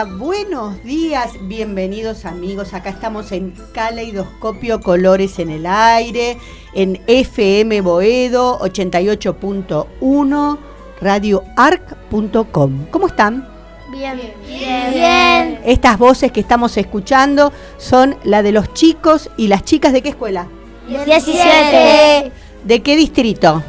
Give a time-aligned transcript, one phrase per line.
[0.00, 2.72] Hola, buenos días, bienvenidos amigos.
[2.72, 6.38] Acá estamos en Caleidoscopio Colores en el Aire,
[6.72, 10.58] en FM Boedo 88.1,
[11.02, 12.86] radioarc.com.
[12.90, 13.46] ¿Cómo están?
[13.92, 14.18] Bien.
[14.48, 14.90] Bien.
[14.90, 15.60] Bien.
[15.66, 20.08] Estas voces que estamos escuchando son la de los chicos y las chicas de qué
[20.10, 20.48] escuela?
[20.88, 22.32] 17.
[22.64, 23.62] ¿De qué distrito?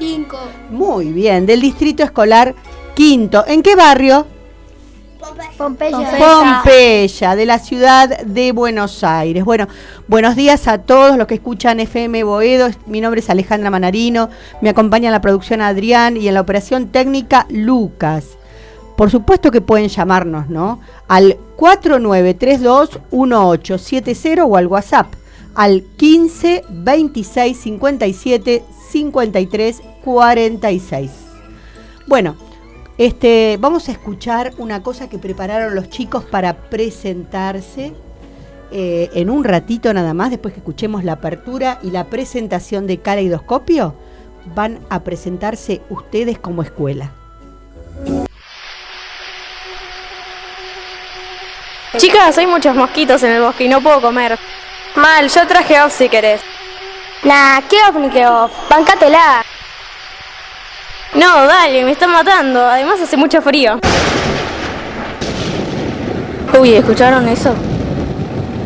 [0.00, 0.38] 5.
[0.70, 2.56] Muy bien, del distrito escolar
[2.96, 3.44] quinto.
[3.46, 4.26] ¿En qué barrio?
[5.56, 6.18] Pompeya.
[6.18, 9.44] Pompeya, de la ciudad de Buenos Aires.
[9.44, 9.66] Bueno,
[10.06, 12.68] buenos días a todos los que escuchan FM Boedo.
[12.86, 14.28] Mi nombre es Alejandra Manarino.
[14.60, 18.38] Me acompaña en la producción Adrián y en la operación técnica Lucas.
[18.96, 20.78] Por supuesto que pueden llamarnos, ¿no?
[21.08, 25.08] Al 4932-1870 o al WhatsApp
[25.58, 31.10] al 15 26 57 53 46.
[32.06, 32.36] Bueno,
[32.98, 37.94] este, vamos a escuchar una cosa que prepararon los chicos para presentarse
[38.70, 42.98] eh, en un ratito nada más, después que escuchemos la apertura y la presentación de
[42.98, 43.94] Caleidoscopio,
[44.54, 47.12] van a presentarse ustedes como escuela.
[51.96, 54.38] Chicas, hay muchos mosquitos en el bosque y no puedo comer.
[54.96, 56.40] Mal, yo traje off si querés.
[57.24, 58.52] Nah, qué off ni qué off.
[58.68, 59.44] Bancátela.
[61.14, 62.64] No, dale, me están matando.
[62.66, 63.78] Además hace mucho frío.
[66.58, 67.54] Uy, ¿escucharon eso?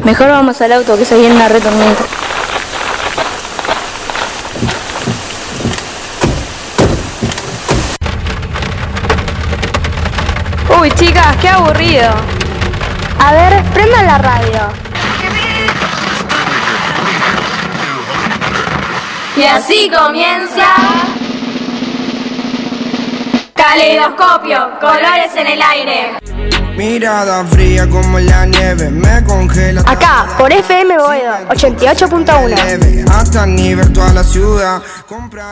[0.04, 2.04] Mejor vamos al auto que se viene una retormenta.
[10.80, 12.10] Uy, chicas, qué aburrido.
[13.20, 14.60] A ver, prendan la radio.
[19.36, 21.11] Y así comienza.
[23.72, 26.10] Caleidoscopio, colores en el aire.
[26.76, 29.80] Mirada fría como la nieve, me congela.
[29.86, 32.48] Acá, por FM Boedo, 88.1.
[32.48, 34.82] Leve, hasta nivel toda la ciudad.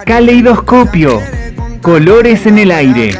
[0.05, 1.23] Caleidoscopio,
[1.81, 3.19] colores en el aire.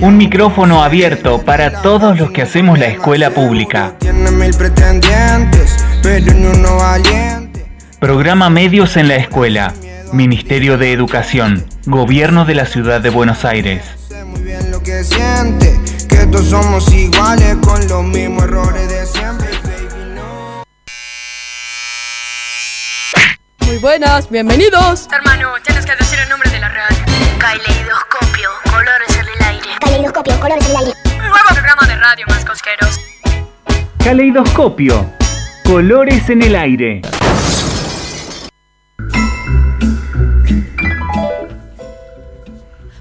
[0.00, 3.92] Un micrófono abierto para todos los que hacemos la escuela pública.
[3.98, 7.66] Tiene mil pretendientes, pero ni uno valiente.
[8.00, 9.74] Programa Medios en la Escuela.
[10.14, 11.66] Ministerio de Educación.
[11.84, 13.97] Gobierno de la Ciudad de Buenos Aires.
[14.88, 15.78] Que siente,
[16.08, 19.50] que todos somos iguales con los mismos errores de siempre.
[19.62, 20.64] baby, no.
[23.66, 25.06] Muy buenas, bienvenidos.
[25.12, 26.96] Hermano, tienes que decir el nombre de la radio.
[27.36, 29.68] Caleidoscopio, colores en el aire.
[29.78, 30.94] Caleidoscopio, colores en el aire.
[31.04, 32.98] Un nuevo programa de radio más cosqueros.
[34.02, 35.12] Caleidoscopio,
[35.66, 37.02] colores en el aire.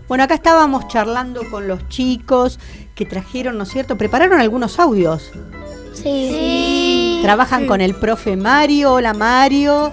[0.07, 2.59] Bueno, acá estábamos charlando con los chicos
[2.95, 3.97] que trajeron, ¿no es cierto?
[3.97, 5.31] Prepararon algunos audios.
[5.93, 7.19] Sí.
[7.21, 9.91] Trabajan con el profe Mario, hola Mario,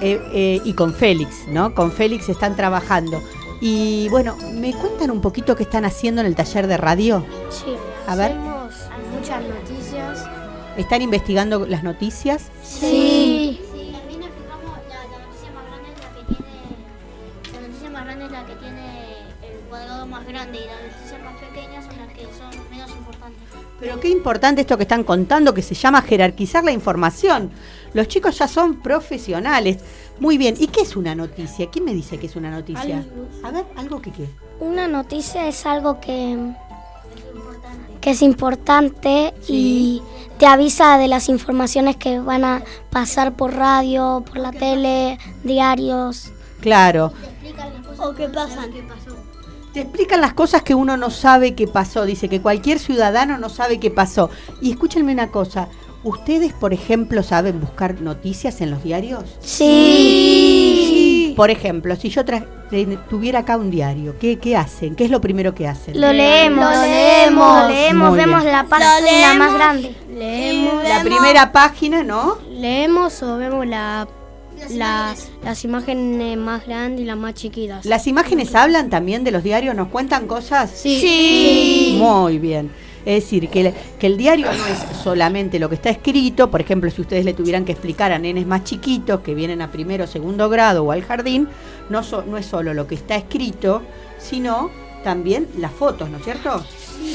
[0.00, 1.74] eh, eh, y con Félix, ¿no?
[1.74, 3.22] Con Félix están trabajando.
[3.60, 7.24] Y bueno, ¿me cuentan un poquito qué están haciendo en el taller de radio?
[7.50, 7.74] Sí.
[8.06, 8.32] A ver.
[8.32, 8.74] Hacemos
[9.14, 10.26] muchas noticias.
[10.76, 12.44] ¿Están investigando las noticias?
[12.62, 13.49] Sí.
[23.80, 27.50] Pero qué importante esto que están contando, que se llama jerarquizar la información.
[27.94, 29.78] Los chicos ya son profesionales.
[30.20, 30.54] Muy bien.
[30.58, 31.70] ¿Y qué es una noticia?
[31.70, 33.04] ¿Quién me dice que es una noticia?
[33.42, 34.28] A ver, algo que qué.
[34.60, 36.52] Una noticia es algo que,
[38.02, 40.02] que es importante y
[40.38, 46.32] te avisa de las informaciones que van a pasar por radio, por la tele, diarios.
[46.60, 47.12] Claro.
[47.98, 48.70] ¿O qué pasan?
[48.72, 49.16] ¿Qué pasó?
[49.72, 52.04] Te explican las cosas que uno no sabe que pasó.
[52.04, 54.30] Dice que cualquier ciudadano no sabe qué pasó.
[54.60, 55.68] Y escúchenme una cosa.
[56.02, 59.24] ¿Ustedes, por ejemplo, saben buscar noticias en los diarios?
[59.40, 61.34] Sí.
[61.36, 62.22] Por ejemplo, si yo
[63.08, 64.94] tuviera acá un diario, ¿qué, qué hacen?
[64.96, 66.00] ¿Qué es lo primero que hacen?
[66.00, 67.68] Lo leemos, Lo leemos.
[67.68, 69.94] leemos, vemos la página más grande.
[70.10, 72.38] Leemos, La primera página, ¿no?
[72.50, 74.06] leemos o vemos la,
[74.60, 75.30] Las la- imágenes.
[75.44, 77.84] las imágenes más grandes y las más chiquitas.
[77.86, 79.74] ¿Las imágenes hablan también de los diarios?
[79.74, 80.70] ¿Nos cuentan cosas?
[80.74, 81.96] Sí.
[81.98, 82.70] Muy bien.
[83.06, 86.60] Es decir, que, el- que el diario no es solamente lo que está escrito, por
[86.60, 90.04] ejemplo, si ustedes le tuvieran que explicar a nenes más chiquitos que vienen a primero
[90.04, 91.48] o segundo grado o al jardín,
[91.88, 93.80] no, so- no es solo lo que está escrito,
[94.18, 94.70] sino
[95.02, 96.62] también las fotos, ¿no es cierto?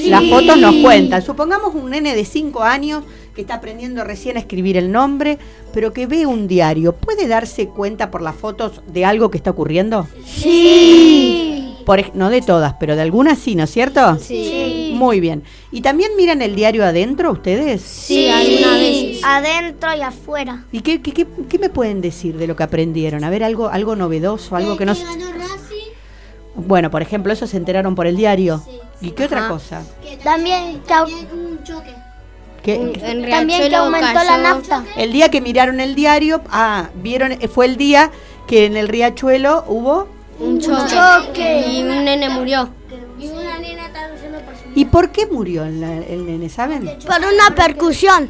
[0.08, 1.22] Las fotos nos cuentan.
[1.22, 3.04] Supongamos un nene de 5 años
[3.36, 5.38] que está aprendiendo recién a escribir el nombre,
[5.74, 6.94] pero que ve un diario.
[6.96, 10.08] ¿Puede darse cuenta por las fotos de algo que está ocurriendo?
[10.26, 11.52] Sí.
[11.86, 14.18] Por, no de todas, pero de algunas sí, ¿no es cierto?
[14.20, 14.92] Sí.
[14.96, 15.44] Muy bien.
[15.72, 17.82] ¿Y también miran el diario adentro ustedes?
[17.84, 19.22] Sí, algunas veces.
[19.24, 20.66] Adentro y afuera.
[20.72, 23.24] ¿Y qué, qué, qué- qué me pueden decir de lo que aprendieron?
[23.24, 24.96] A ver, algo, algo novedoso, algo que no...
[24.96, 25.55] ganó Racing,
[26.56, 28.62] Bueno, por ejemplo, eso se enteraron por el diario.
[29.02, 29.84] ¿Y qué otra cosa?
[30.02, 31.94] que También que, también un choque.
[32.64, 34.84] ¿Qué- En también que Riachuelo aumentó la nafta.
[34.98, 38.10] El día que miraron el diario, ah, vieron, eh, fue el día
[38.48, 40.08] que en el riachuelo hubo...
[40.40, 40.94] Un choque.
[40.94, 41.66] choque.
[41.70, 42.70] Y un nene murió.
[43.20, 44.18] Y una nena por
[44.56, 44.72] su vida.
[44.76, 46.84] ¿Y por qué murió el, el nene, saben?
[47.06, 48.30] Por una percusión.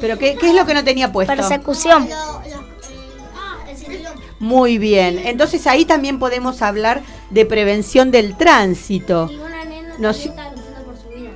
[0.00, 1.34] ¿Pero qué, qué es lo que no tenía puesto?
[1.34, 2.08] Persecución.
[2.10, 4.12] Ah, el cinturón.
[4.38, 9.28] Muy bien, entonces ahí también podemos hablar de prevención del tránsito.
[9.32, 10.28] Y una nena No, también sí.
[10.28, 11.30] estaba luchando por su vida.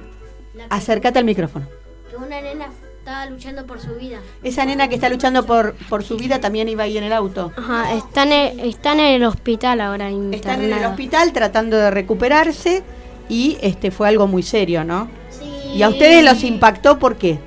[0.54, 1.66] La Acércate al micrófono.
[2.10, 2.66] que una nena
[2.98, 4.18] estaba luchando por su vida.
[4.42, 7.52] Esa nena que está luchando por, por su vida también iba ahí en el auto.
[7.56, 12.82] Ajá, están en, están en el hospital ahora Están en el hospital tratando de recuperarse
[13.28, 15.08] y este fue algo muy serio, ¿no?
[15.30, 15.44] Sí.
[15.76, 17.38] Y a ustedes los impactó ¿por qué?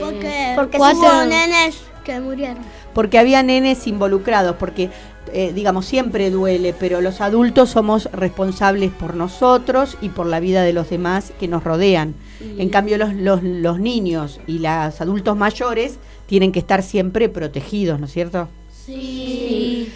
[0.00, 2.58] Porque, Porque cuatro- hubo nenes que murieron.
[2.92, 4.90] Porque había nenes involucrados, porque
[5.32, 10.62] eh, digamos siempre duele, pero los adultos somos responsables por nosotros y por la vida
[10.62, 12.14] de los demás que nos rodean.
[12.58, 17.98] En cambio los, los, los niños y los adultos mayores tienen que estar siempre protegidos,
[17.98, 18.48] ¿no es cierto?
[18.84, 19.90] Sí.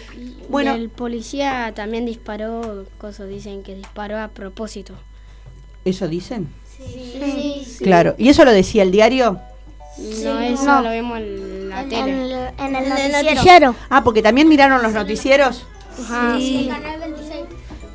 [0.49, 0.73] Bueno.
[0.73, 4.95] El policía también disparó, cosas dicen que disparó a propósito.
[5.85, 6.47] ¿Eso dicen?
[6.75, 7.77] Sí.
[7.79, 8.15] Claro.
[8.17, 9.39] ¿Y eso lo decía el diario?
[10.23, 11.19] no, eso lo vemos
[11.71, 12.11] en la En tele.
[12.57, 13.75] el, en el noticiero.
[13.89, 15.65] Ah, porque también miraron los noticieros.
[16.01, 16.37] Ajá.
[16.37, 17.39] Canal 26.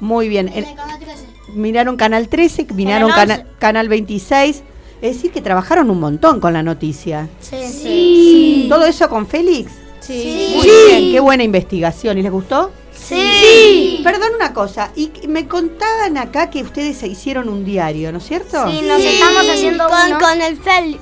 [0.00, 0.48] Muy bien.
[0.48, 1.24] En El- el canal 13.
[1.54, 4.62] miraron Canal 13, miraron cana- Canal 26.
[5.02, 7.28] Es decir, que trabajaron un montón con la noticia.
[7.40, 8.66] Sí.
[8.68, 9.72] ¿Todo eso con Félix?
[10.00, 10.52] Sí.
[10.56, 12.18] Muy bien, qué buena investigación.
[12.18, 12.70] ¿Y les gustó?
[12.92, 14.00] Sí.
[14.02, 18.24] Perdón una cosa, y me contaban acá que ustedes se hicieron un diario, ¿no es
[18.24, 18.68] cierto?
[18.70, 21.00] Sí, nos estamos haciendo con, con el Félix.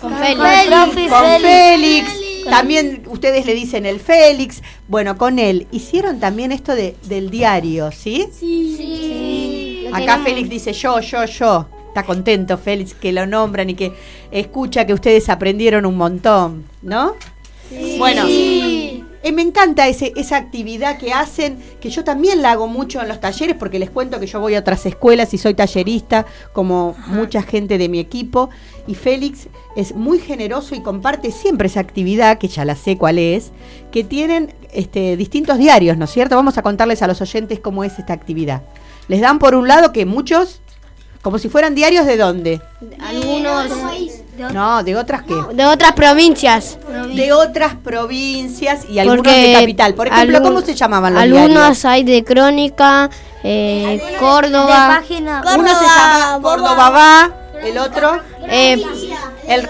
[0.00, 0.70] Con Con Félix.
[0.70, 1.40] Con Félix.
[1.40, 5.66] Félix, también ustedes le dicen el Félix, bueno, con él.
[5.70, 8.28] Hicieron también esto de, del diario, ¿sí?
[8.38, 9.86] Sí.
[9.92, 11.66] Acá Félix dice yo, yo, yo.
[11.88, 13.92] Está contento Félix que lo nombran y que
[14.30, 17.16] escucha que ustedes aprendieron un montón, ¿no?
[17.98, 19.02] Bueno, eh,
[19.32, 23.20] me encanta ese, esa actividad que hacen, que yo también la hago mucho en los
[23.20, 27.42] talleres, porque les cuento que yo voy a otras escuelas y soy tallerista, como mucha
[27.42, 28.50] gente de mi equipo,
[28.86, 33.18] y Félix es muy generoso y comparte siempre esa actividad, que ya la sé cuál
[33.18, 33.50] es,
[33.92, 36.36] que tienen este, distintos diarios, ¿no es cierto?
[36.36, 38.62] Vamos a contarles a los oyentes cómo es esta actividad.
[39.08, 40.60] Les dan por un lado que muchos,
[41.22, 42.60] como si fueran diarios de dónde?
[43.00, 43.66] Algunos
[44.54, 45.34] No, de otras que...
[45.54, 46.78] de otras provincias.
[47.14, 49.94] de otras provincias y algunos Porque de capital.
[49.94, 51.84] Por ejemplo, algún- ¿cómo se llamaban los Algunos diarios?
[51.84, 53.10] hay de Crónica,
[53.44, 55.42] eh, Córdoba, página.
[55.56, 58.18] Uno se llama Córdoba va, el otro,
[58.48, 58.82] eh,
[59.50, 59.68] el,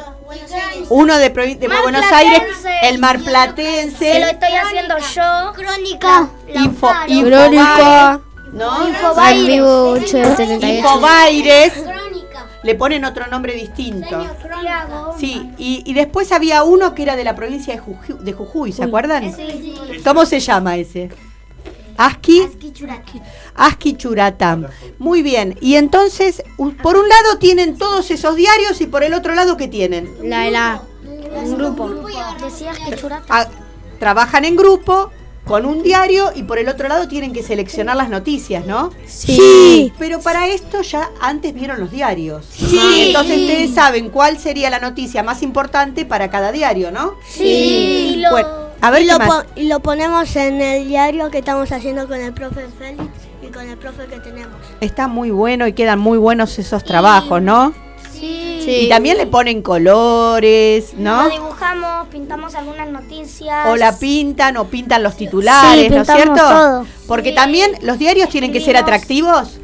[0.90, 2.42] uno de, de Buenos Aires,
[2.82, 5.52] el marplatense, Que lo estoy haciendo yo.
[5.54, 6.28] Crónica.
[6.54, 8.20] Info, Crónica,
[8.52, 8.70] ¿no?
[9.16, 10.66] al vivo 878.
[10.66, 11.72] Infobaires,
[12.62, 14.26] le ponen otro nombre distinto.
[15.18, 18.72] Sí, y, y después había uno que era de la provincia de Jujuy, de Jujuy
[18.72, 19.34] ¿se acuerdan?
[20.04, 21.10] ¿Cómo se llama ese?
[22.00, 22.48] Aski.
[23.54, 24.66] Aski Churatam.
[24.98, 25.58] Muy bien.
[25.60, 26.42] Y entonces,
[26.82, 30.10] por un lado tienen todos esos diarios y por el otro lado, ¿qué tienen?
[30.22, 30.82] La de la
[31.34, 31.90] un grupo.
[32.42, 33.26] Decías que churata.
[33.28, 33.46] Ah,
[33.98, 35.10] trabajan en grupo
[35.44, 38.90] con un diario y por el otro lado tienen que seleccionar las noticias, ¿no?
[39.06, 39.92] Sí.
[39.98, 42.46] Pero para esto ya antes vieron los diarios.
[42.50, 43.08] Sí.
[43.08, 47.16] Entonces ustedes saben cuál sería la noticia más importante para cada diario, ¿no?
[47.28, 48.22] Sí.
[48.30, 49.28] Bueno, a ver y lo, más.
[49.28, 53.04] po- y lo ponemos en el diario que estamos haciendo con el profe Félix
[53.42, 54.56] y con el profe que tenemos.
[54.80, 57.72] Está muy bueno y quedan muy buenos esos trabajos, ¿no?
[58.12, 58.82] Sí.
[58.82, 61.24] Y también le ponen colores, ¿no?
[61.24, 63.66] Lo dibujamos, pintamos algunas noticias.
[63.68, 66.34] O la pintan o pintan los titulares, Sí, ¿no es cierto?
[66.34, 66.86] todo.
[67.08, 69.58] Porque también los diarios tienen que ser atractivos.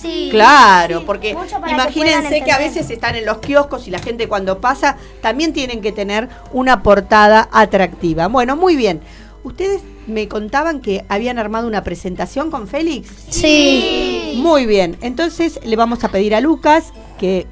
[0.00, 0.28] Sí.
[0.30, 4.60] Claro, porque que imagínense que, a veces están en los kioscos y la gente cuando
[4.60, 8.28] pasa también tienen que tener una portada atractiva.
[8.28, 9.00] Bueno, muy bien.
[9.42, 13.10] Ustedes me contaban que habían armado una presentación con Félix.
[13.30, 14.34] Sí.
[14.36, 17.46] Muy bien, entonces le vamos a pedir a Lucas que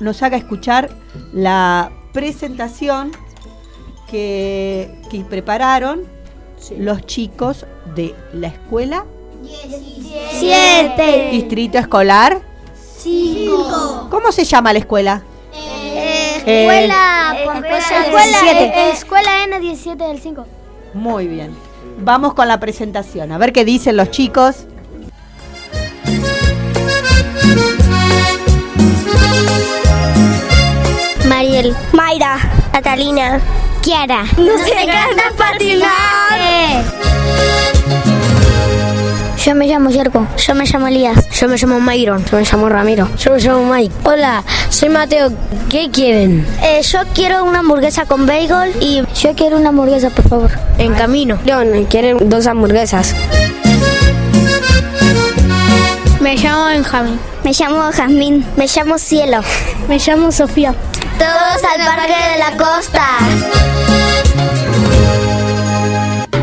[0.00, 0.90] nos haga escuchar
[1.32, 3.12] la presentación
[4.10, 6.04] que, que prepararon
[6.78, 9.04] los chicos de la escuela
[10.38, 11.28] Siete.
[11.32, 12.40] Distrito escolar.
[12.98, 14.08] Cinco.
[14.10, 15.22] ¿Cómo se llama la escuela?
[15.54, 20.46] Eh, escuela, eh, pues, escuela, escuela, escuela N17 del 5.
[20.94, 21.54] Muy bien.
[21.98, 23.32] Vamos con la presentación.
[23.32, 24.66] A ver qué dicen los chicos.
[31.28, 32.38] Mariel, Mayra,
[32.72, 33.40] Catalina,
[33.82, 34.24] Kiara.
[34.36, 35.88] Nos, Nos encanta patinar.
[35.88, 36.40] patinar.
[36.40, 37.79] Eh.
[39.44, 40.26] Yo me llamo Yerko.
[40.36, 41.16] Yo me llamo Elías.
[41.30, 42.22] Yo me llamo Mayron.
[42.26, 43.08] Yo me llamo Ramiro.
[43.16, 43.94] Yo me llamo Mike.
[44.04, 45.32] Hola, soy Mateo.
[45.70, 46.46] ¿Qué quieren?
[46.62, 50.50] Eh, yo quiero una hamburguesa con bagel y yo quiero una hamburguesa, por favor.
[50.76, 51.38] En camino.
[51.46, 53.14] Leon, quieren dos hamburguesas.
[56.20, 57.18] Me llamo Benjamín.
[57.42, 58.46] Me llamo Jazmín.
[58.56, 59.40] Me llamo Cielo.
[59.88, 60.74] Me llamo Sofía.
[61.18, 63.06] Todos al Parque de la Costa.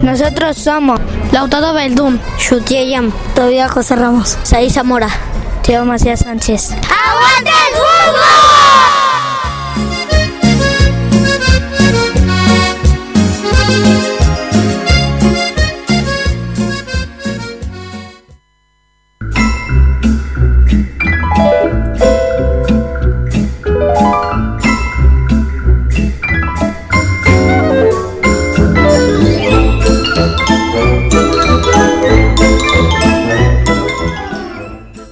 [0.01, 1.00] Nosotros somos
[1.32, 5.10] Lautaro Beldún, Yutie Yam, Todavía José Ramos, Saí Zamora,
[5.64, 6.72] Teo Macías Sánchez.
[6.72, 7.78] ¡Aguante el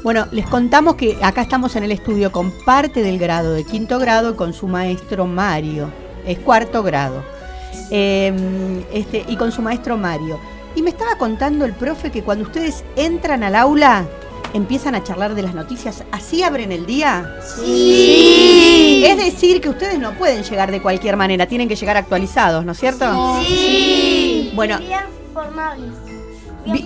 [0.06, 3.98] Bueno, les contamos que acá estamos en el estudio con parte del grado de quinto
[3.98, 5.90] grado y con su maestro Mario.
[6.28, 7.24] Es cuarto grado.
[7.90, 8.32] Eh,
[8.94, 10.40] este, y con su maestro Mario.
[10.76, 14.06] Y me estaba contando el profe que cuando ustedes entran al aula,
[14.54, 16.04] empiezan a charlar de las noticias.
[16.12, 17.38] ¿Así abren el día?
[17.56, 19.04] Sí.
[19.08, 22.74] Es decir, que ustedes no pueden llegar de cualquier manera, tienen que llegar actualizados, ¿no
[22.74, 23.40] es cierto?
[23.44, 24.52] Sí.
[24.54, 25.00] Bueno, Bien
[25.34, 25.92] formables.
[26.64, 26.86] Bi-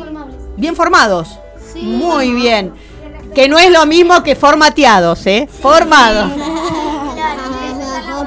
[0.55, 1.37] bien formados.
[1.81, 2.73] Muy bien.
[3.33, 5.47] Que no es lo mismo que formateados, ¿eh?
[5.61, 6.31] Formados.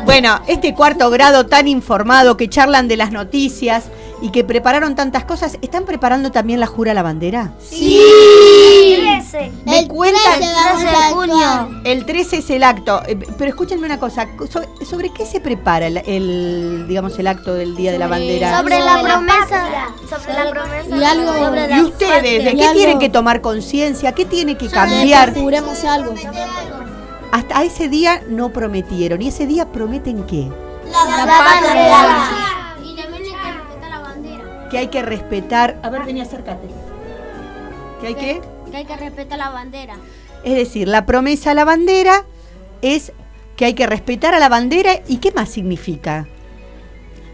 [0.04, 3.84] Bueno, este cuarto grado tan informado que charlan de las noticias
[4.22, 7.52] y que prepararon tantas cosas, ¿están preparando también la jura a la bandera?
[7.60, 8.00] Sí.
[9.64, 11.80] Me El cuentan 13 vamos a junio.
[11.84, 15.86] el 13 es el acto, eh, pero escúchenme una cosa, so- ¿sobre, qué se prepara
[15.86, 18.56] el, el, digamos el acto del Día de la Bandera?
[18.58, 19.88] Sobre la promesa.
[20.08, 20.96] Sobre la promesa.
[20.96, 24.12] Y algo- sobre la ¿Y ustedes de qué tienen que tomar conciencia?
[24.12, 25.34] ¿Qué tiene que cambiar?
[25.34, 26.14] Juremos algo.
[27.32, 29.20] Hasta ese día no prometieron.
[29.22, 30.48] ¿Y ese día prometen qué?
[30.90, 32.61] La patria.
[34.72, 35.78] Que hay que respetar.
[35.84, 36.66] A ver, vení, acércate.
[38.00, 38.40] ¿Que hay que?
[38.70, 39.94] Que hay que respetar la bandera.
[40.42, 42.24] Es decir, la promesa a la bandera
[42.80, 43.12] es
[43.56, 44.94] que hay que respetar a la bandera.
[45.06, 46.26] ¿Y qué más significa?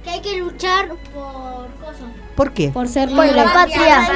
[0.04, 2.10] Que hay que luchar por cosas.
[2.34, 2.68] ¿Por qué?
[2.68, 4.06] Por ser Por la patria.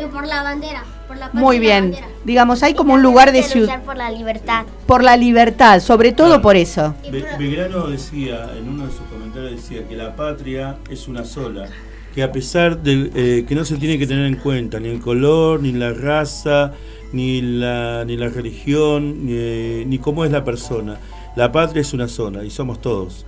[0.00, 0.84] Y por la bandera.
[1.06, 1.96] Por la patria Muy la bien.
[2.24, 3.66] Digamos, hay como un lugar de ciudad.
[3.74, 4.64] luchar por la libertad.
[4.86, 6.94] Por la libertad, sobre todo por eso.
[7.10, 11.68] Be- Belgrano decía, en uno de sus comentarios decía que la patria es una sola,
[12.14, 15.00] que a pesar de eh, que no se tiene que tener en cuenta ni el
[15.00, 16.72] color, ni la raza,
[17.12, 20.98] ni la, ni la religión, ni, ni cómo es la persona,
[21.36, 23.26] la patria es una sola y somos todos.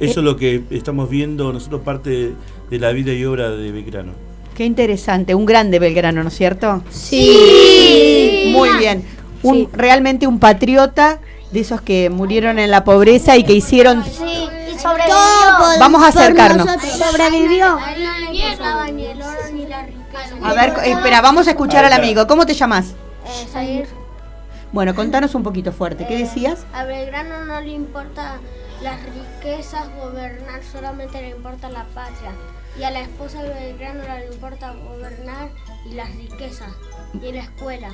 [0.00, 2.32] Eso es lo que estamos viendo nosotros parte de,
[2.70, 4.12] de la vida y obra de Belgrano.
[4.56, 5.34] Qué interesante.
[5.34, 6.82] Un grande Belgrano, ¿no es cierto?
[6.90, 8.50] Sí.
[8.52, 9.04] Muy bien.
[9.42, 11.20] Un, Realmente un patriota
[11.52, 14.04] de esos que murieron en la pobreza y que hicieron...
[14.04, 14.48] Sí.
[14.74, 15.14] Y sobrevivió.
[15.78, 16.66] Vamos a acercarnos.
[16.66, 17.78] Sobrevivió.
[18.64, 20.36] A él no le importaba ni el oro ni la riqueza.
[20.42, 22.26] A ver, espera, vamos a escuchar al amigo.
[22.26, 22.94] ¿Cómo te llamas?
[23.26, 23.88] Eh, Zair.
[24.72, 26.06] Bueno, contanos un poquito fuerte.
[26.06, 26.64] ¿Qué decías?
[26.72, 28.38] A Belgrano no le importa
[28.82, 32.32] las riquezas, gobernar, solamente le importa la patria.
[32.78, 35.50] Y a la esposa de Belgrano no le importa gobernar
[35.84, 36.72] y las riquezas.
[37.20, 37.90] Y la escuela.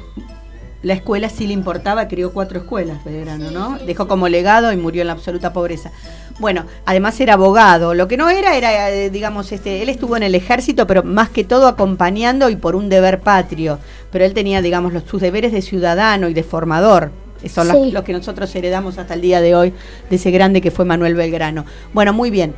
[0.82, 3.78] La escuela sí le importaba, creó cuatro escuelas Belgrano, ¿no?
[3.78, 5.90] Dejó como legado y murió en la absoluta pobreza.
[6.38, 7.94] Bueno, además era abogado.
[7.94, 11.30] Lo que no era era, eh, digamos, este, él estuvo en el ejército, pero más
[11.30, 13.80] que todo acompañando y por un deber patrio.
[14.12, 17.10] Pero él tenía, digamos, los, sus deberes de ciudadano y de formador.
[17.48, 17.90] Son Sí.
[17.92, 19.72] los que nosotros heredamos hasta el día de hoy
[20.10, 21.64] de ese grande que fue Manuel Belgrano.
[21.92, 22.54] Bueno, muy bien.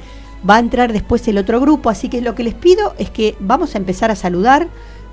[0.48, 3.34] Va a entrar después el otro grupo, así que lo que les pido es que
[3.40, 4.68] vamos a empezar a saludar.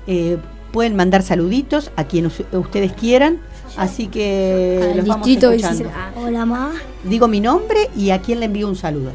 [0.06, 0.36] Eh,
[0.72, 3.40] pueden mandar saluditos a quien us- ustedes quieran.
[3.76, 5.50] Así que Al los vamos escuchando.
[5.84, 5.90] 16.
[6.16, 6.72] Hola, ma.
[7.04, 9.12] Digo mi nombre y a quién le envío un saludo.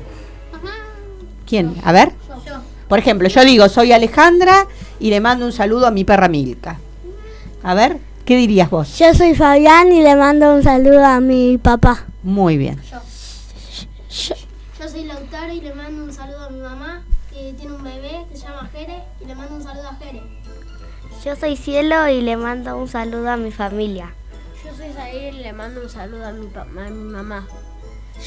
[1.47, 1.75] ¿Quién?
[1.83, 2.11] A ver.
[2.87, 4.67] Por ejemplo, yo digo, soy Alejandra
[4.99, 6.79] y le mando un saludo a mi perra Milka.
[7.63, 8.97] A ver, ¿qué dirías vos?
[8.99, 12.05] Yo soy Fabián y le mando un saludo a mi papá.
[12.23, 12.79] Muy bien.
[12.89, 18.25] Yo soy Lautaro y le mando un saludo a mi mamá, que tiene un bebé
[18.29, 20.21] que se llama Jere, y le mando un saludo a Jere.
[21.25, 24.13] Yo soy Cielo y le mando un saludo a mi familia.
[24.65, 27.47] Yo soy Zair y le mando un saludo a mi, a mi mamá.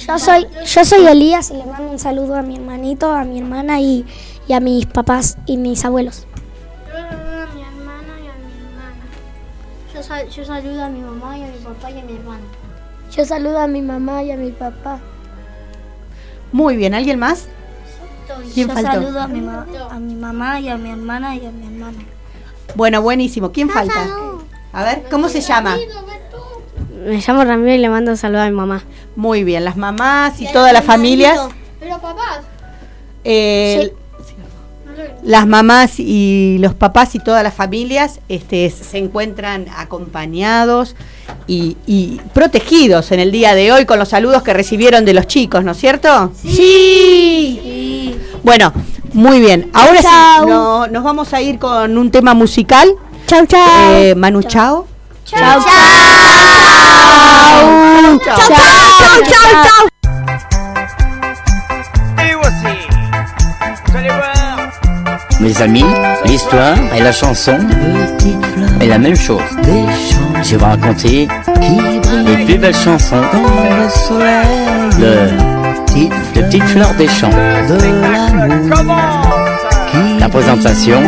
[0.06, 3.38] Yo soy, yo soy Elías y le mando un saludo a mi hermanito, a mi
[3.38, 4.04] hermana y,
[4.48, 6.26] y a mis papás y mis abuelos.
[6.86, 9.04] Yo saludo a mi hermano y a mi hermana.
[9.94, 12.44] Yo, sal- yo saludo a mi mamá y a mi papá y a mi hermano.
[13.14, 14.98] Yo saludo a mi mamá y a mi papá.
[16.52, 17.46] Muy bien, ¿alguien más?
[18.54, 18.90] ¿Quién Yo faltó?
[18.92, 21.98] saludo a mi, a mi mamá y a mi hermana y a mi hermano.
[22.74, 23.52] Bueno, buenísimo.
[23.52, 24.06] ¿Quién falta?
[24.72, 25.76] A ver, ¿cómo se llama?
[27.06, 28.82] Me llamo Ramiro y le mando un saludo a mi mamá.
[29.14, 31.38] Muy bien, las mamás y todas las familias.
[31.80, 32.40] Pero papás.
[33.24, 33.92] eh,
[35.22, 40.96] Las mamás y los papás y todas las familias este, se encuentran acompañados
[41.46, 45.26] y, y protegidos en el día de hoy con los saludos que recibieron de los
[45.26, 46.32] chicos, ¿no es cierto?
[46.34, 48.16] Sí.
[48.42, 48.72] Bueno,
[49.16, 49.70] muy bien.
[49.74, 50.48] Ahora sí, Chau.
[50.48, 52.88] no- nos vamos a ir con un tema musical.
[53.26, 53.58] Chau, chau.
[53.92, 54.86] Eh, Manu Chao.
[55.24, 55.60] Chau, chau.
[58.00, 58.18] Chau.
[58.24, 59.86] Chau, chau, chau, chau.
[65.40, 65.84] Mes amis,
[66.24, 67.58] l'histoire et la chanson
[68.80, 69.40] est la même chose.
[70.42, 71.28] Je vais raconter
[72.26, 73.88] les plus belles chansons de,
[76.58, 77.30] de Fleurs des Champs.
[80.18, 81.00] La présentation,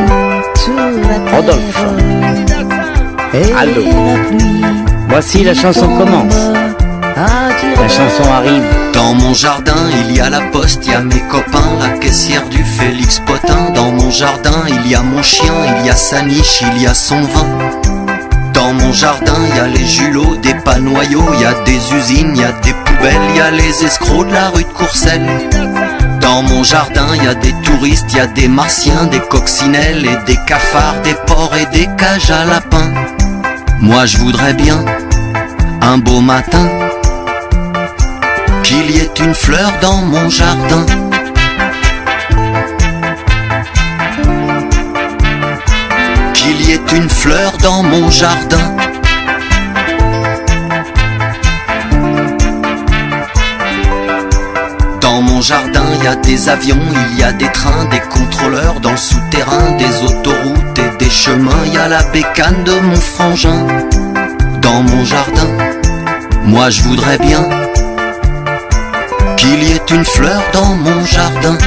[1.33, 1.85] Rodolphe.
[3.59, 3.83] Aldo.
[5.09, 6.35] Voici la chanson commence.
[7.77, 8.65] La chanson arrive.
[8.93, 9.73] Dans mon jardin,
[10.07, 13.71] il y a la poste, il y a mes copains, la caissière du Félix Potin.
[13.75, 16.87] Dans mon jardin, il y a mon chien, il y a sa niche, il y
[16.87, 17.47] a son vin.
[18.53, 22.33] Dans mon jardin, il y a les julots, des panoyaux, il y a des usines,
[22.35, 25.29] il y a des poubelles, y a les escrocs de la rue de Courcelles.
[26.21, 30.39] Dans mon jardin, y a des touristes, y a des martiens, des coccinelles et des
[30.47, 32.93] cafards, des porcs et des cages à lapins.
[33.81, 34.85] Moi je voudrais bien,
[35.83, 36.69] un beau matin,
[38.63, 40.85] qu'il y ait une fleur dans mon jardin.
[46.35, 48.78] Qu'il y ait une fleur dans mon jardin.
[55.19, 56.79] Dans mon jardin, il y a des avions,
[57.11, 61.65] il y a des trains, des contrôleurs dans le souterrain, des autoroutes et des chemins.
[61.67, 63.67] Il y a la bécane de mon frangin.
[64.63, 65.49] Dans mon jardin,
[66.45, 67.43] moi je voudrais bien
[69.37, 71.59] qu'il y ait une fleur dans mon jardin.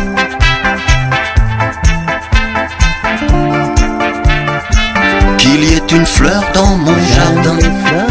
[5.40, 8.11] Qu'il y ait une fleur dans mon jardin.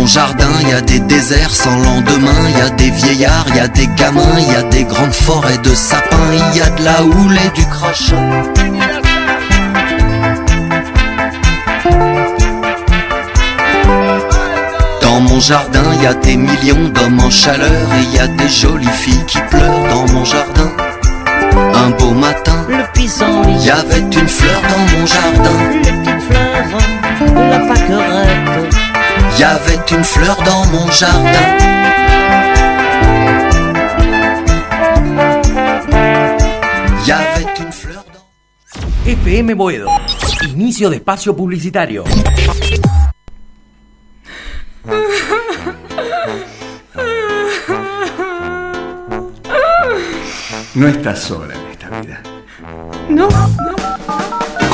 [0.00, 3.56] Mon jardin, il y a des déserts sans lendemain, il y a des vieillards, il
[3.56, 6.70] y a des gamins, il y a des grandes forêts de sapins, il y a
[6.70, 8.16] de la houle et du crachat.
[15.02, 18.26] Dans mon jardin, il y a des millions d'hommes en chaleur et il y a
[18.26, 20.70] des jolies filles qui pleurent dans mon jardin.
[21.74, 25.58] Un beau matin, il y avait une fleur dans mon jardin.
[25.84, 28.69] Les petites fleurs de la pâquerette.
[29.40, 31.30] Y avait une fleur dans mon jardin.
[37.06, 39.10] Y avait une fleur dans...
[39.10, 39.88] FM Boedo.
[40.46, 42.04] Inicio de espacio publicitario.
[50.74, 52.22] No estás sola en esta vida.
[53.08, 53.26] No.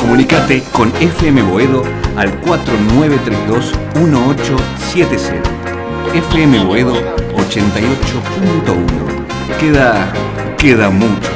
[0.07, 1.83] Comunicate con FM Boedo
[2.15, 5.41] al 4932-1870.
[6.13, 6.93] FM Boedo
[7.35, 9.57] 88.1.
[9.59, 10.13] Queda,
[10.57, 11.29] queda mucho.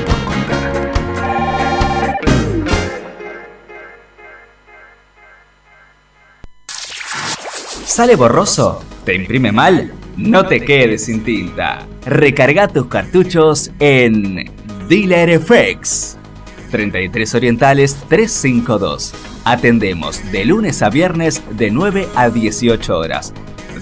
[7.84, 8.81] ¿Sale borroso?
[9.03, 9.91] ¿Te imprime mal?
[10.15, 11.86] No te quedes sin tinta.
[12.05, 14.49] Recarga tus cartuchos en
[14.88, 16.20] Dealer FX.
[16.71, 19.13] 33 Orientales 352.
[19.45, 23.34] Atendemos de lunes a viernes de 9 a 18 horas.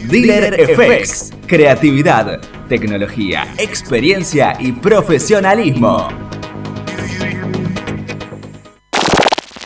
[0.09, 1.31] Dealer FX.
[1.45, 6.07] Creatividad, tecnología, experiencia y profesionalismo.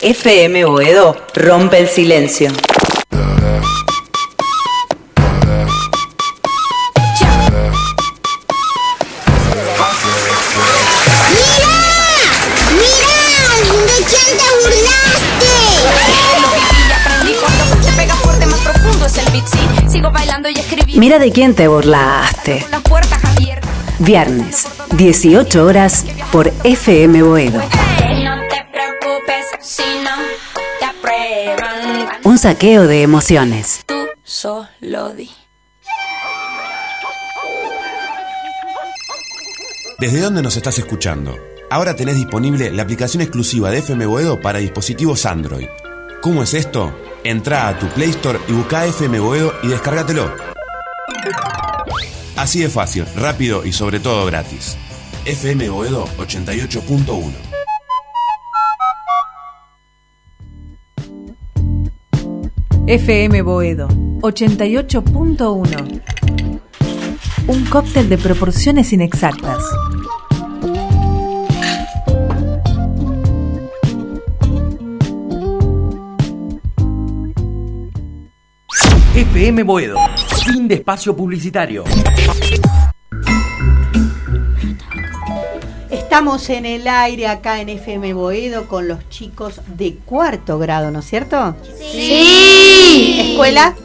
[0.02, 2.50] FM Boedo rompe el silencio.
[21.04, 22.66] Mira de quién te burlaste.
[22.72, 23.70] Las puertas abiertas.
[24.00, 27.60] Viernes, 18 horas por FM Boedo.
[27.60, 30.12] No te preocupes si no
[30.80, 32.08] te aprueban.
[32.24, 33.82] Un saqueo de emociones.
[33.86, 35.30] Tú solo di.
[40.00, 41.38] ¿Desde dónde nos estás escuchando?
[41.70, 45.68] Ahora tenés disponible la aplicación exclusiva de FM Boedo para dispositivos Android.
[46.22, 46.98] ¿Cómo es esto?
[47.26, 50.53] Entra a tu Play Store y busca FM Boedo y descárgatelo.
[52.36, 54.78] Así de fácil, rápido y sobre todo gratis.
[55.26, 57.54] FM Boedo 88.1.
[62.88, 63.88] FM Boedo
[64.22, 66.02] 88.1.
[67.48, 69.64] Un cóctel de proporciones inexactas.
[79.16, 79.96] FM Boedo.
[80.44, 81.84] Fin de espacio publicitario.
[85.92, 91.00] Estamos en el aire acá en FM Boedo con los chicos de cuarto grado, ¿no
[91.00, 91.56] es cierto?
[91.92, 93.30] Sí.
[93.34, 93.76] ¿Escuela?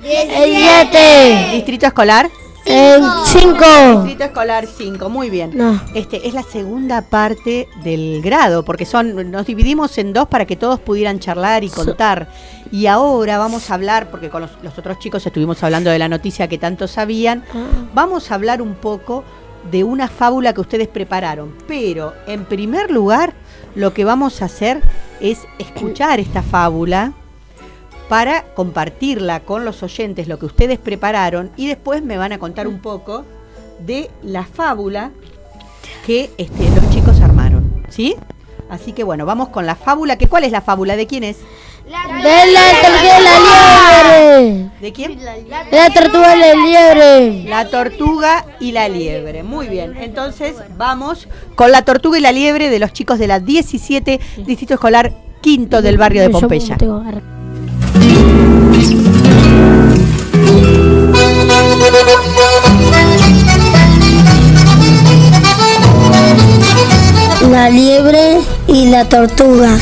[0.00, 1.50] Siete.
[1.52, 2.30] ¿Distrito escolar?
[2.68, 4.02] El cinco.
[4.02, 5.52] Distrito escolar 5, muy bien.
[5.54, 5.80] No.
[5.94, 10.56] Este es la segunda parte del grado, porque son nos dividimos en dos para que
[10.56, 12.28] todos pudieran charlar y contar.
[12.70, 16.08] Y ahora vamos a hablar, porque con los, los otros chicos estuvimos hablando de la
[16.08, 17.44] noticia que tanto sabían,
[17.94, 19.24] vamos a hablar un poco
[19.70, 21.54] de una fábula que ustedes prepararon.
[21.66, 23.34] Pero, en primer lugar,
[23.74, 24.82] lo que vamos a hacer
[25.20, 27.12] es escuchar esta fábula
[28.08, 32.66] para compartirla con los oyentes, lo que ustedes prepararon, y después me van a contar
[32.66, 33.24] un poco
[33.84, 35.10] de la fábula
[36.06, 37.86] que este, los chicos armaron.
[37.90, 38.16] ¿Sí?
[38.70, 40.16] Así que bueno, vamos con la fábula.
[40.16, 40.96] que ¿Cuál es la fábula?
[40.96, 41.38] ¿De quién es?
[41.88, 41.92] De
[42.52, 43.38] la tortuga y la
[44.04, 44.70] liebre.
[44.80, 45.18] ¿De quién?
[45.70, 47.44] La tortuga y la liebre.
[47.48, 49.42] La tortuga y la liebre.
[49.42, 49.96] Muy bien.
[49.96, 54.74] Entonces vamos con la tortuga y la liebre de los chicos de la 17 Distrito
[54.74, 56.76] Escolar Quinto del barrio de Pompeya.
[67.50, 69.78] La liebre y la tortuga.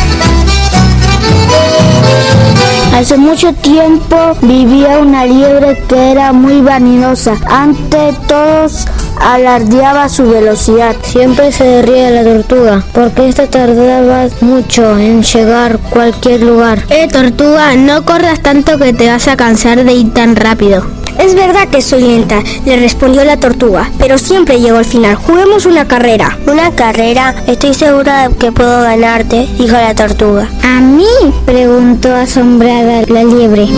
[2.94, 7.34] Hace mucho tiempo vivía una liebre que era muy vanidosa.
[7.48, 8.86] Ante todos
[9.20, 10.94] alardeaba su velocidad.
[11.02, 16.84] Siempre se ríe de la tortuga porque esta tardaba mucho en llegar a cualquier lugar.
[16.88, 20.86] Eh, tortuga, no corras tanto que te vas a cansar de ir tan rápido.
[21.18, 25.16] Es verdad que soy lenta, le respondió la tortuga, pero siempre llego al final.
[25.16, 26.38] Juguemos una carrera.
[26.46, 27.34] ¿Una carrera?
[27.46, 30.48] Estoy segura de que puedo ganarte, dijo la tortuga.
[30.62, 31.06] ¿A mí?
[31.44, 33.68] preguntó asombrada la liebre.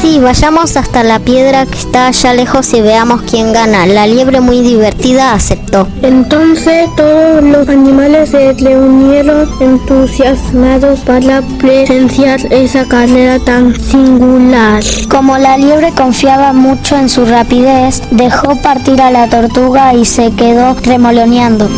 [0.00, 3.84] Sí, vayamos hasta la piedra que está allá lejos y veamos quién gana.
[3.84, 5.88] La liebre muy divertida aceptó.
[6.02, 14.84] Entonces todos los animales se le unieron entusiasmados para presenciar esa carrera tan singular.
[15.10, 20.30] Como la liebre confiaba mucho en su rapidez, dejó partir a la tortuga y se
[20.30, 21.68] quedó remoloneando.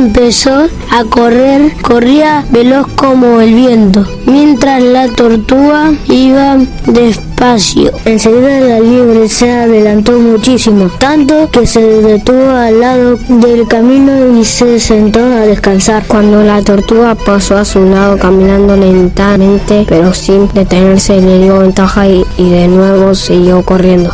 [0.00, 7.92] Empezó a correr, corría veloz como el viento, mientras la tortuga iba despacio.
[8.06, 14.44] Enseguida la liebre se adelantó muchísimo, tanto que se detuvo al lado del camino y
[14.46, 16.02] se sentó a descansar.
[16.06, 22.08] Cuando la tortuga pasó a su lado caminando lentamente, pero sin detenerse, le dio ventaja
[22.08, 24.10] y, y de nuevo siguió corriendo.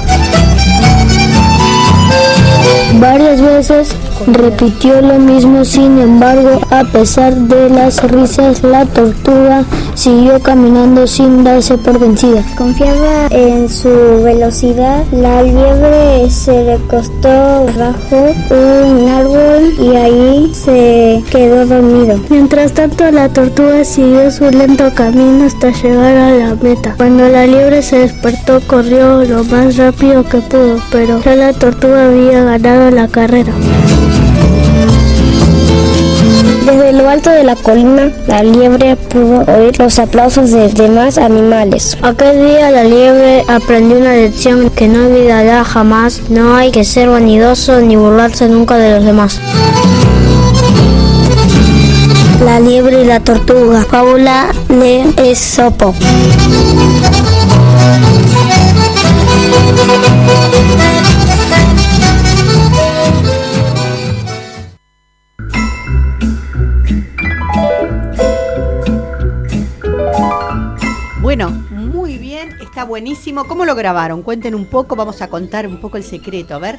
[2.99, 3.95] Varias veces
[4.27, 11.45] repitió lo mismo, sin embargo, a pesar de las risas, la tortuga siguió caminando sin
[11.45, 12.43] darse por vencida.
[12.57, 13.89] Confiaba en su
[14.23, 22.19] velocidad, la liebre se recostó bajo un árbol y ahí se quedó dormido.
[22.29, 26.95] Mientras tanto, la tortuga siguió su lento camino hasta llegar a la meta.
[26.97, 32.07] Cuando la liebre se despertó, corrió lo más rápido que pudo, pero ya la tortuga
[32.07, 33.53] había ganado la carrera.
[36.65, 41.97] Desde lo alto de la colina, la liebre pudo oír los aplausos de demás animales.
[42.03, 46.23] Aquel día la liebre aprendió una lección que no olvidará jamás.
[46.29, 49.41] No hay que ser vanidoso ni burlarse nunca de los demás.
[52.45, 53.85] La liebre y la tortuga.
[53.89, 55.95] Fábula de Esopo.
[72.87, 73.45] Buenísimo.
[73.45, 74.23] ¿Cómo lo grabaron?
[74.23, 76.79] Cuenten un poco, vamos a contar un poco el secreto, a ver.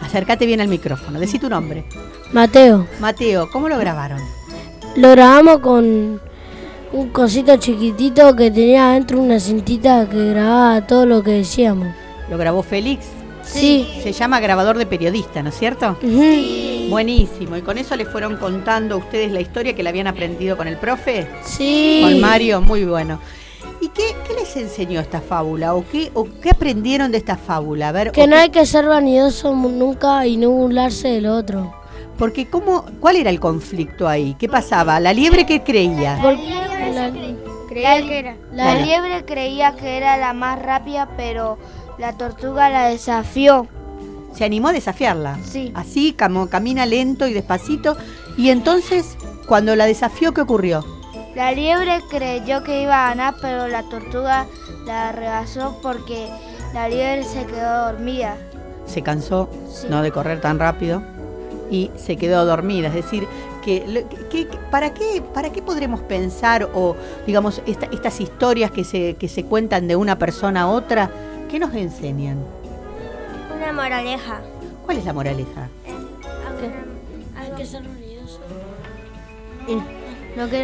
[0.00, 1.84] Acércate bien al micrófono, decí tu nombre.
[2.32, 4.20] Mateo, Mateo, ¿cómo lo grabaron?
[4.96, 6.20] lo grabamos con
[6.92, 11.88] un cosito chiquitito que tenía adentro una cintita que grababa todo lo que decíamos.
[12.30, 13.06] ¿Lo grabó Félix?
[13.52, 13.88] Sí.
[14.02, 15.96] Se llama grabador de periodista, ¿no es cierto?
[16.00, 16.86] Sí.
[16.90, 17.56] Buenísimo.
[17.56, 20.68] ¿Y con eso le fueron contando a ustedes la historia que le habían aprendido con
[20.68, 21.26] el profe?
[21.44, 22.00] Sí.
[22.02, 23.20] Con Mario, muy bueno.
[23.80, 25.74] ¿Y qué, qué les enseñó esta fábula?
[25.74, 27.88] ¿O qué, ¿O qué aprendieron de esta fábula?
[27.88, 31.26] A ver, Que ¿o no qué- hay que ser vanidoso nunca y no burlarse del
[31.26, 31.74] otro.
[32.18, 34.34] Porque cómo, ¿cuál era el conflicto ahí?
[34.38, 34.98] ¿Qué pasaba?
[34.98, 36.18] ¿La liebre qué creía?
[37.68, 38.36] Creía que era.
[38.52, 41.58] La liebre creía que era la más rápida, pero
[41.98, 43.66] la tortuga la desafió.
[44.34, 45.38] Se animó a desafiarla.
[45.44, 45.72] Sí.
[45.74, 47.96] Así, como camina lento y despacito.
[48.36, 50.84] Y entonces, cuando la desafió, ¿qué ocurrió?
[51.34, 54.46] La liebre creyó que iba a ganar, pero la tortuga
[54.86, 56.28] la rebasó porque
[56.74, 58.36] la liebre se quedó dormida.
[58.86, 59.86] Se cansó Sí.
[59.90, 61.02] no de correr tan rápido
[61.70, 62.88] y se quedó dormida.
[62.88, 63.26] Es decir,
[63.64, 68.84] que, que- que- ¿para, qué, ¿para qué podremos pensar o, digamos, esta- estas historias que
[68.84, 71.10] se, que se cuentan de una persona a otra,
[71.48, 72.38] qué nos enseñan?
[73.56, 74.40] Una moraleja.
[74.84, 75.68] ¿Cuál es la moraleja?
[77.36, 78.40] Hay que ser vanidoso.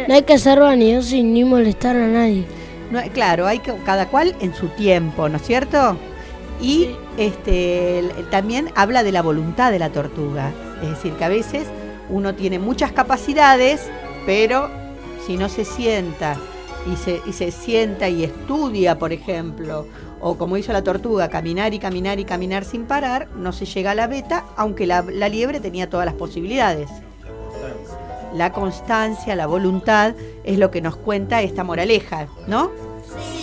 [0.07, 2.45] No hay que ser vanidoso y ni molestar a nadie.
[2.91, 5.97] No, claro, hay que cada cual en su tiempo, ¿no es cierto?
[6.61, 11.67] Y este también habla de la voluntad de la tortuga, es decir, que a veces
[12.09, 13.89] uno tiene muchas capacidades,
[14.25, 14.69] pero
[15.25, 16.37] si no se sienta
[16.91, 19.87] y se, y se sienta y estudia, por ejemplo,
[20.21, 23.91] o como hizo la tortuga, caminar y caminar y caminar sin parar, no se llega
[23.91, 26.89] a la beta, aunque la, la liebre tenía todas las posibilidades.
[28.33, 32.71] La constancia, la voluntad es lo que nos cuenta esta moraleja, ¿no?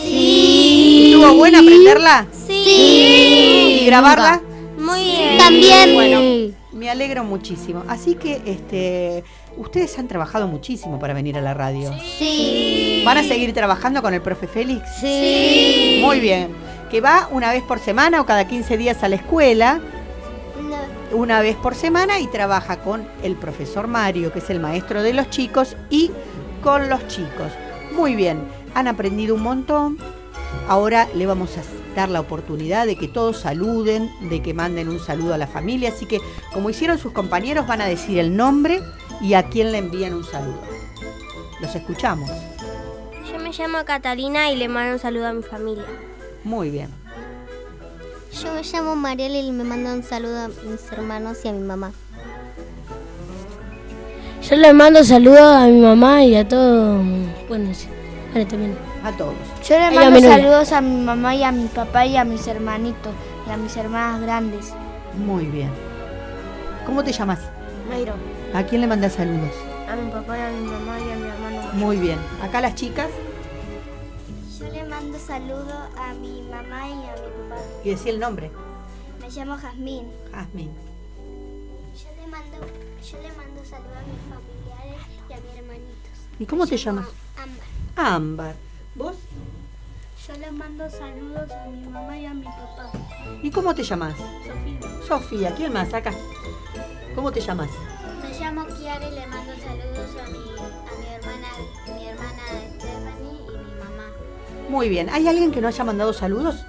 [0.02, 1.12] Sí.
[1.12, 2.26] ¿Estuvo buena aprenderla?
[2.46, 3.80] Sí.
[3.82, 4.42] ¿Y grabarla?
[4.78, 5.38] Muy bien.
[5.38, 5.94] También.
[5.94, 7.85] Bueno, me alegro muchísimo.
[7.88, 9.24] Así que este,
[9.56, 11.92] ustedes han trabajado muchísimo para venir a la radio.
[12.18, 13.02] Sí.
[13.04, 14.82] ¿Van a seguir trabajando con el profe Félix?
[15.00, 16.00] Sí.
[16.02, 16.50] Muy bien.
[16.90, 19.80] Que va una vez por semana o cada 15 días a la escuela,
[21.12, 25.12] una vez por semana y trabaja con el profesor Mario, que es el maestro de
[25.12, 26.10] los chicos, y
[26.62, 27.52] con los chicos.
[27.94, 28.40] Muy bien,
[28.74, 29.98] han aprendido un montón.
[30.68, 31.62] Ahora le vamos a
[31.94, 35.90] dar la oportunidad de que todos saluden, de que manden un saludo a la familia.
[35.90, 36.20] Así que,
[36.52, 38.80] como hicieron sus compañeros, van a decir el nombre
[39.22, 40.61] y a quién le envían un saludo.
[41.61, 42.28] Los escuchamos.
[43.30, 45.87] Yo me llamo Catalina y le mando un saludo a mi familia.
[46.44, 46.90] Muy bien.
[48.42, 51.62] Yo me llamo Mariel y me mando un saludo a mis hermanos y a mi
[51.62, 51.92] mamá.
[54.42, 57.04] Yo le mando saludos a mi mamá y a todos.
[57.48, 57.87] Bueno, sí.
[58.32, 58.76] Vale, también.
[59.04, 59.35] A todos.
[59.68, 62.46] Yo le a mando saludos a mi mamá y a mi papá y a mis
[62.48, 63.12] hermanitos
[63.46, 64.72] y a mis hermanas grandes.
[65.16, 65.70] Muy bien.
[66.85, 67.38] ¿Cómo te llamas?
[67.88, 68.14] Mayro.
[68.54, 69.50] ¿A quién le mandas saludos?
[69.88, 71.72] A mi papá y a mi mamá y a mi hermano.
[71.72, 72.18] Muy bien.
[72.42, 73.08] Acá las chicas.
[74.58, 77.62] Yo le mando saludo a mi mamá y a mi papá.
[77.82, 78.50] Y decí el nombre.
[79.20, 80.06] Me llamo Jazmín.
[80.32, 80.70] Jazmín.
[81.94, 82.58] Yo le mando,
[83.10, 86.12] yo le mando saludo a mis familiares y a mis hermanitos.
[86.38, 87.06] ¿Y cómo te llamas?
[87.38, 88.14] Ámbar.
[88.14, 88.54] Ámbar.
[88.94, 89.16] ¿Vos?
[90.28, 92.92] Yo le mando saludos a mi mamá y a mi papá.
[93.42, 94.14] ¿Y cómo te llamas?
[94.18, 95.06] Sofía.
[95.08, 95.54] Sofía.
[95.54, 95.94] ¿Quién más?
[95.94, 96.12] Acá.
[97.14, 97.70] ¿Cómo te llamas?
[98.32, 101.48] Me llamo Kiara y le mando saludos a mi, a mi hermana,
[101.94, 102.42] mi hermana
[102.78, 104.08] Stephanie y mi mamá.
[104.70, 105.10] Muy bien.
[105.10, 106.64] ¿Hay alguien que no haya mandado saludos?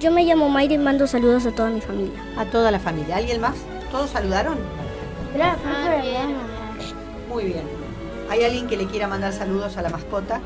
[0.00, 2.18] Yo me llamo Mayra y mando saludos a toda mi familia.
[2.38, 3.16] A toda la familia.
[3.16, 3.56] ¿Alguien más?
[3.90, 4.56] ¿Todos saludaron?
[7.28, 7.64] Muy bien.
[8.30, 10.40] ¿Hay alguien que le quiera mandar saludos a la mascota?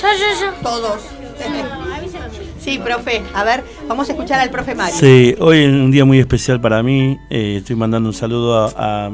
[0.00, 0.52] Yo, yo, yo.
[0.62, 1.00] Todos.
[2.58, 3.22] Sí, profe.
[3.34, 4.94] A ver, vamos a escuchar al profe Mario.
[4.98, 7.18] Sí, hoy es un día muy especial para mí.
[7.30, 9.10] Eh, estoy mandando un saludo a, a-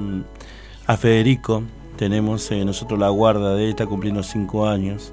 [0.86, 1.62] a Federico.
[1.96, 5.12] Tenemos eh, nosotros la guarda de él, está cumpliendo cinco años.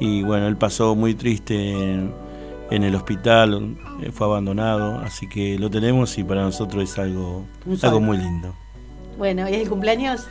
[0.00, 2.12] Y bueno, él pasó muy triste en,
[2.70, 4.98] en el hospital, eh, fue abandonado.
[4.98, 7.44] Así que lo tenemos y para nosotros es algo,
[7.82, 8.54] algo muy lindo.
[9.16, 10.26] Bueno, ¿y es el cumpleaños?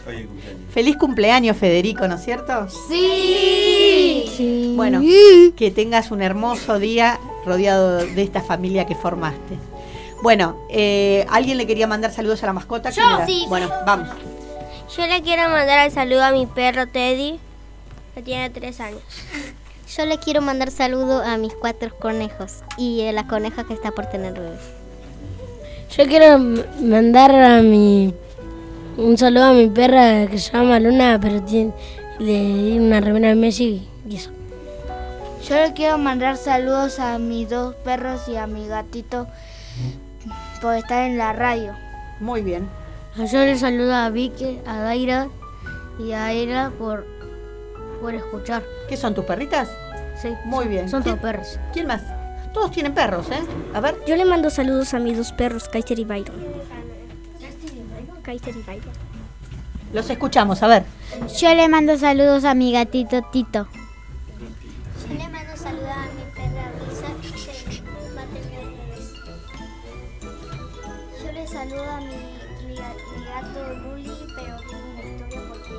[0.72, 2.68] Feliz cumpleaños, Federico, ¿no es cierto?
[2.90, 4.27] Sí.
[4.76, 5.02] Bueno,
[5.56, 9.58] que tengas un hermoso día rodeado de esta familia que formaste.
[10.22, 12.92] Bueno, eh, ¿alguien le quería mandar saludos a la mascota?
[12.92, 13.26] ¿Quién era?
[13.26, 13.46] Sí.
[13.48, 14.10] Bueno, vamos.
[14.96, 17.40] Yo le quiero mandar el saludo a mi perro Teddy,
[18.16, 19.02] que tiene tres años.
[19.96, 23.92] Yo le quiero mandar saludo a mis cuatro conejos y a la coneja que está
[23.92, 24.60] por tener bebés.
[25.96, 26.38] Yo quiero
[26.82, 28.14] mandar a mi.
[28.98, 31.72] Un saludo a mi perra que se llama Luna, pero tiene,
[32.20, 34.32] le di una remera de Messi y eso.
[35.48, 39.28] Yo le quiero mandar saludos a mis dos perros y a mi gatito
[40.62, 41.74] por estar en la radio.
[42.20, 42.68] Muy bien.
[43.16, 45.28] Yo le saludo a Vicky, a Daira
[46.00, 47.06] y a Era por,
[48.02, 48.64] por escuchar.
[48.90, 49.70] ¿Qué son tus perritas?
[50.22, 50.30] Sí.
[50.46, 50.90] Muy bien.
[50.90, 51.60] Son ¿Quién- todos perros.
[51.74, 52.02] ¿Quién más?
[52.54, 53.40] Todos tienen perros, ¿eh?
[53.76, 53.96] A ver.
[54.08, 56.36] Yo le mando saludos a mis dos perros, Kaiser y Byron.
[58.24, 58.94] Kaiser y Byron.
[59.94, 60.84] Los escuchamos, a ver.
[61.40, 63.68] Yo le mando saludos a mi gatito Tito.
[65.10, 67.82] Yo le mando saludos a mi perra Brisa que
[68.16, 69.14] va a tener bebés.
[71.24, 75.74] Yo le saludo a mi, mi, ga- mi gato Luli, pero tiene una historia porque,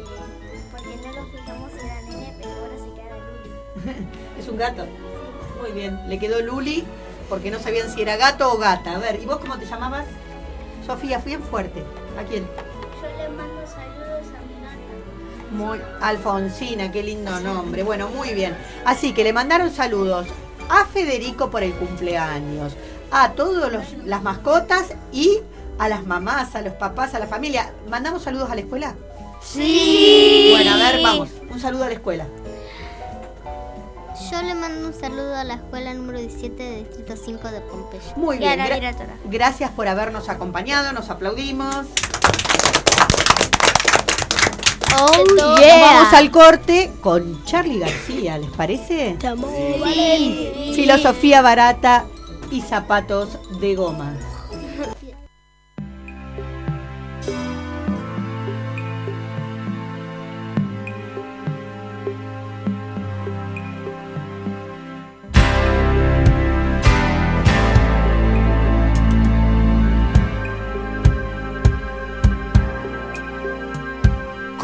[0.71, 4.07] porque no lo fijamos en la nene, pero ahora se queda Luli.
[4.38, 4.87] Es un gato.
[5.61, 5.99] Muy bien.
[6.09, 6.85] Le quedó Luli
[7.29, 8.95] porque no sabían si era gato o gata.
[8.95, 10.07] A ver, ¿y vos cómo te llamabas?
[10.87, 11.85] Sofía, fui bien fuerte.
[12.19, 12.47] ¿A quién?
[15.50, 17.82] Muy Alfonsina, qué lindo nombre.
[17.82, 18.56] Bueno, muy bien.
[18.84, 20.26] Así que le mandaron saludos
[20.68, 22.74] a Federico por el cumpleaños,
[23.11, 23.72] a todas
[24.04, 25.40] las mascotas y
[25.78, 27.72] a las mamás, a los papás, a la familia.
[27.88, 28.94] ¿Mandamos saludos a la escuela?
[29.42, 30.50] Sí.
[30.52, 31.28] Bueno, a ver, vamos.
[31.50, 32.26] Un saludo a la escuela.
[34.30, 38.02] Yo le mando un saludo a la escuela número 17 de Distrito 5 de Pompeya.
[38.16, 38.58] Muy bien.
[38.58, 41.87] gra- gracias por habernos acompañado, nos aplaudimos.
[44.96, 45.81] Oh, yeah.
[45.81, 49.16] Vamos al corte con Charlie García, ¿les parece?
[49.20, 50.72] Sí.
[50.74, 52.05] Filosofía barata
[52.51, 54.16] y zapatos de goma.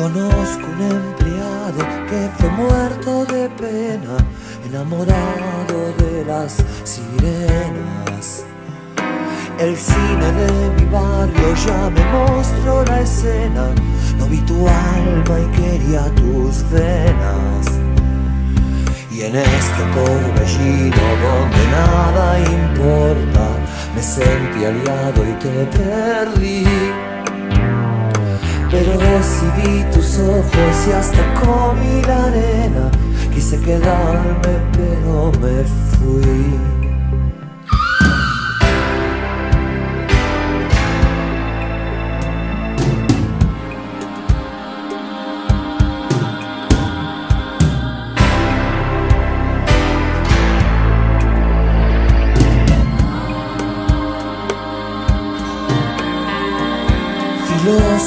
[0.04, 1.78] Conozco un empleado
[2.10, 4.18] que fue muerto de pena,
[4.66, 8.44] enamorado de las sirenas.
[9.58, 13.70] El cine de mi barrio ya me mostró la escena,
[14.18, 17.66] no vi tu alma y quería tus venas.
[19.10, 23.48] Y en este torbellino donde nada importa,
[23.94, 27.13] me sentí aliado y te perdí.
[28.74, 32.90] Pero recibí tus ojos y hasta comí la arena.
[33.32, 36.73] Quise quedarme, pero me fui.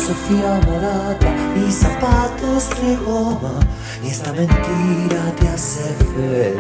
[0.08, 3.60] Filosofía barata y zapatos de goma.
[4.02, 5.84] Y esta mentira te hace
[6.16, 6.56] feliz.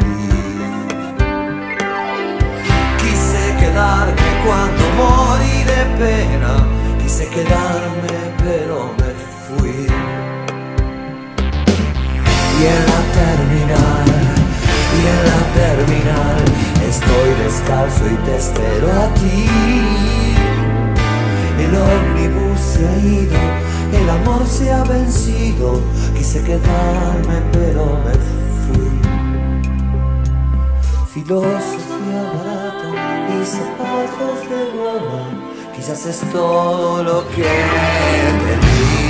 [3.00, 6.68] Quise quedarme cuando morí de pena.
[7.02, 8.12] Quise quedarme
[8.44, 9.14] pero me
[9.48, 9.88] fui.
[12.60, 14.08] Y en la terminal,
[14.92, 16.38] y en la terminal
[16.90, 19.48] Estoy descalzo y te espero a ti
[21.67, 23.39] el ómnibus se ha ido,
[23.99, 25.82] el amor se ha vencido.
[26.15, 28.13] Quise quedarme, pero me
[28.63, 28.89] fui.
[31.13, 32.89] Filosofía barata
[33.34, 35.23] y zapatos de goma.
[35.75, 39.07] Quizás es todo lo que te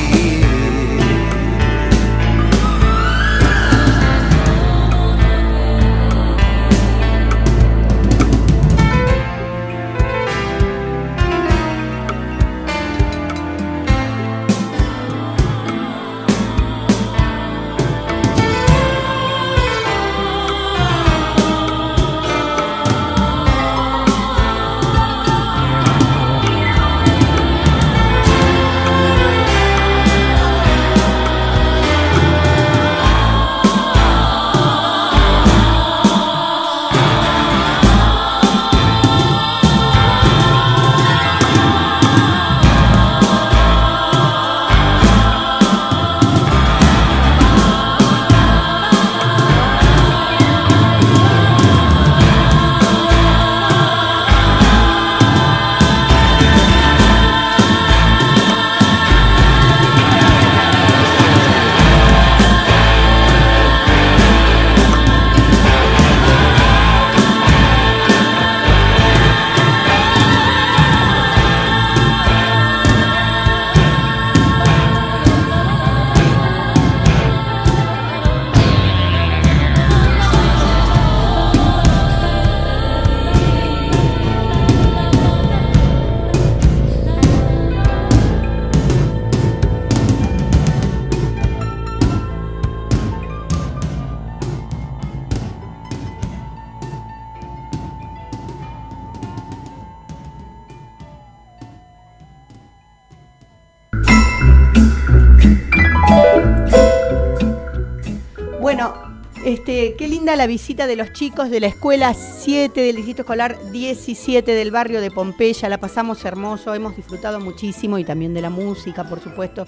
[110.47, 115.01] la visita de los chicos de la escuela 7 del distrito escolar 17 del barrio
[115.01, 115.67] de Pompeya.
[115.67, 119.65] La pasamos hermoso, hemos disfrutado muchísimo y también de la música, por supuesto,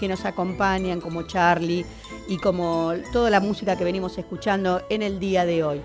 [0.00, 1.84] que nos acompañan, como Charlie
[2.28, 5.82] y como toda la música que venimos escuchando en el día de hoy.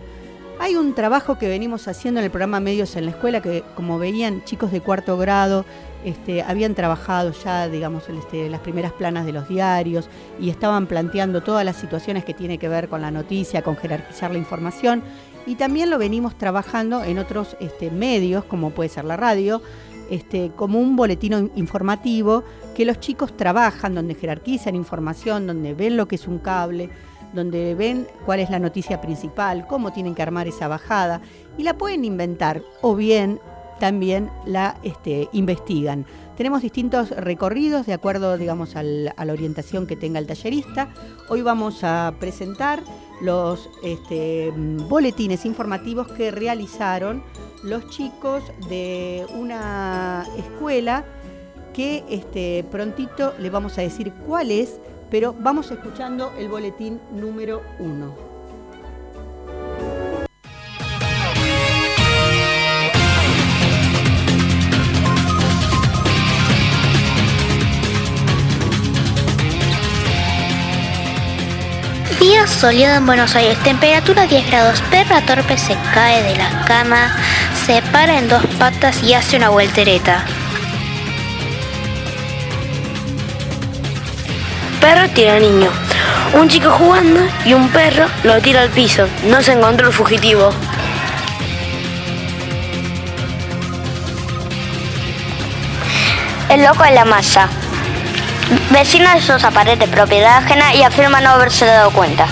[0.60, 4.00] Hay un trabajo que venimos haciendo en el programa Medios en la Escuela, que como
[4.00, 5.66] veían chicos de cuarto grado,
[6.04, 11.42] este, habían trabajado ya, digamos, este, las primeras planas de los diarios y estaban planteando
[11.42, 15.04] todas las situaciones que tiene que ver con la noticia, con jerarquizar la información.
[15.46, 19.62] Y también lo venimos trabajando en otros este, medios, como puede ser la radio,
[20.10, 22.44] este, como un boletín informativo
[22.76, 26.90] que los chicos trabajan, donde jerarquizan información, donde ven lo que es un cable,
[27.34, 31.22] donde ven cuál es la noticia principal, cómo tienen que armar esa bajada
[31.58, 33.40] y la pueden inventar o bien
[33.80, 36.06] también la este, investigan.
[36.36, 40.90] Tenemos distintos recorridos de acuerdo, digamos, a la orientación que tenga el tallerista.
[41.30, 42.82] Hoy vamos a presentar
[43.22, 47.24] los este, boletines informativos que realizaron
[47.64, 51.06] los chicos de una escuela
[51.74, 57.62] que este, prontito le vamos a decir cuál es, pero vamos escuchando el boletín número
[57.80, 58.16] uno.
[72.20, 77.16] Día soleado en Buenos Aires, temperatura 10 grados, perra torpe se cae de la cama,
[77.66, 80.26] se para en dos patas y hace una vueltereta.
[84.80, 85.70] Perro tira niño.
[86.34, 89.08] Un chico jugando y un perro lo tira al piso.
[89.26, 90.50] No se encontró el fugitivo.
[96.50, 97.50] El loco en la masa.
[98.70, 102.28] Vecino de sus pared de propiedad ajena y afirma no haberse dado cuenta.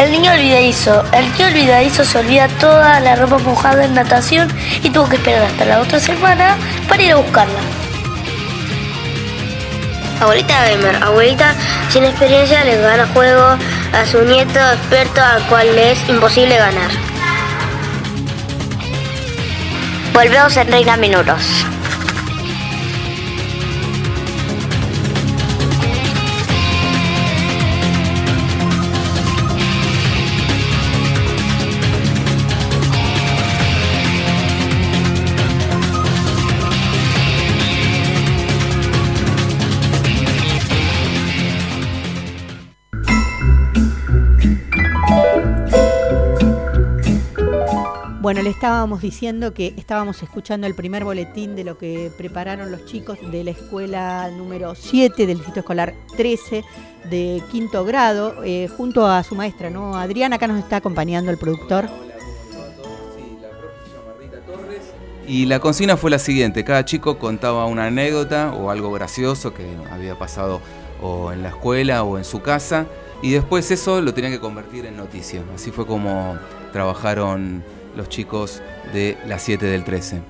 [0.00, 1.04] El niño olvidadizo.
[1.12, 4.48] El tío olvidadizo se olvida toda la ropa mojada en natación
[4.82, 6.56] y tuvo que esperar hasta la otra semana
[6.88, 7.58] para ir a buscarla.
[10.22, 11.54] Abuelita gamer, abuelita
[11.90, 13.44] sin experiencia le gana juego
[13.92, 16.90] a su nieto experto al cual le es imposible ganar.
[20.14, 21.66] Volvemos en 30 minutos.
[48.30, 52.86] Bueno, le estábamos diciendo que estábamos escuchando el primer boletín de lo que prepararon los
[52.86, 56.62] chicos de la escuela número 7 del distrito escolar 13
[57.10, 59.96] de quinto grado, eh, junto a su maestra, ¿no?
[59.96, 61.90] Adrián, acá nos está acompañando el productor.
[65.26, 69.66] Y la consigna fue la siguiente, cada chico contaba una anécdota o algo gracioso que
[69.90, 70.60] había pasado
[71.02, 72.86] o en la escuela o en su casa
[73.22, 75.42] y después eso lo tenían que convertir en noticia.
[75.52, 76.38] Así fue como
[76.72, 77.64] trabajaron
[77.96, 78.62] los chicos
[78.92, 80.20] de las 7 del 13.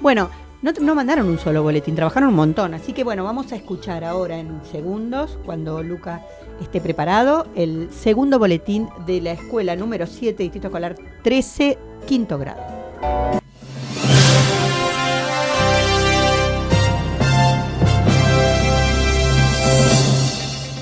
[0.00, 0.30] Bueno,
[0.62, 2.74] no, no, mandaron un solo boletín, trabajaron un montón.
[2.74, 6.22] Así que bueno, vamos a escuchar ahora en segundos, cuando Luca
[6.60, 12.62] esté preparado, el segundo boletín de la escuela número 7, Distrito Escolar 13, quinto grado.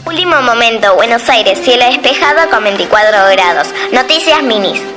[0.06, 3.68] Último momento, Buenos Aires, cielo despejado con 24 grados.
[3.92, 4.93] Noticias minis.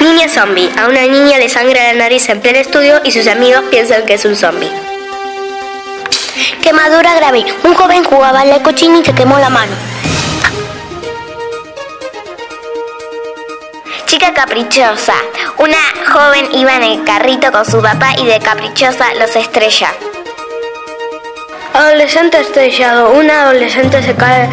[0.00, 0.70] Niña zombie.
[0.78, 4.14] A una niña le sangra la nariz en pleno estudio y sus amigos piensan que
[4.14, 4.70] es un zombie.
[6.62, 7.44] Quemadura grave.
[7.64, 9.72] Un joven jugaba en la cochina y se quemó la mano.
[14.06, 15.14] Chica caprichosa.
[15.58, 15.78] Una
[16.12, 19.92] joven iba en el carrito con su papá y de caprichosa los estrella.
[21.74, 23.12] Adolescente estrellado.
[23.12, 24.48] Una adolescente se cae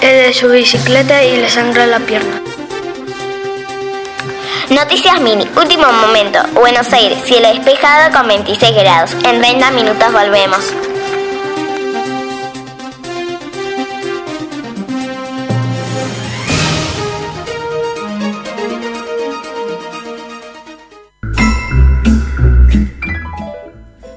[0.00, 2.42] de su bicicleta y le sangra la pierna.
[4.70, 6.38] Noticias Mini, último momento.
[6.54, 9.12] Buenos Aires, cielo despejado con 26 grados.
[9.24, 10.72] En 30 minutos volvemos.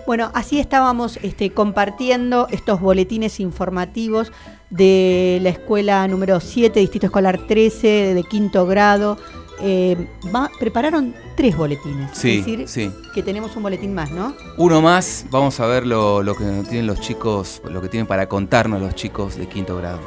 [0.05, 4.31] Bueno, así estábamos este, compartiendo estos boletines informativos
[4.69, 9.17] de la escuela número 7, Distrito Escolar 13, de quinto grado,
[9.61, 9.95] eh,
[10.33, 12.11] va- prepararon tres boletines.
[12.13, 12.91] Sí, es decir, sí.
[13.13, 14.35] que tenemos un boletín más, ¿no?
[14.57, 18.27] Uno más, vamos a ver lo, lo que tienen los chicos, lo que tienen para
[18.27, 19.99] contarnos los chicos de quinto grado.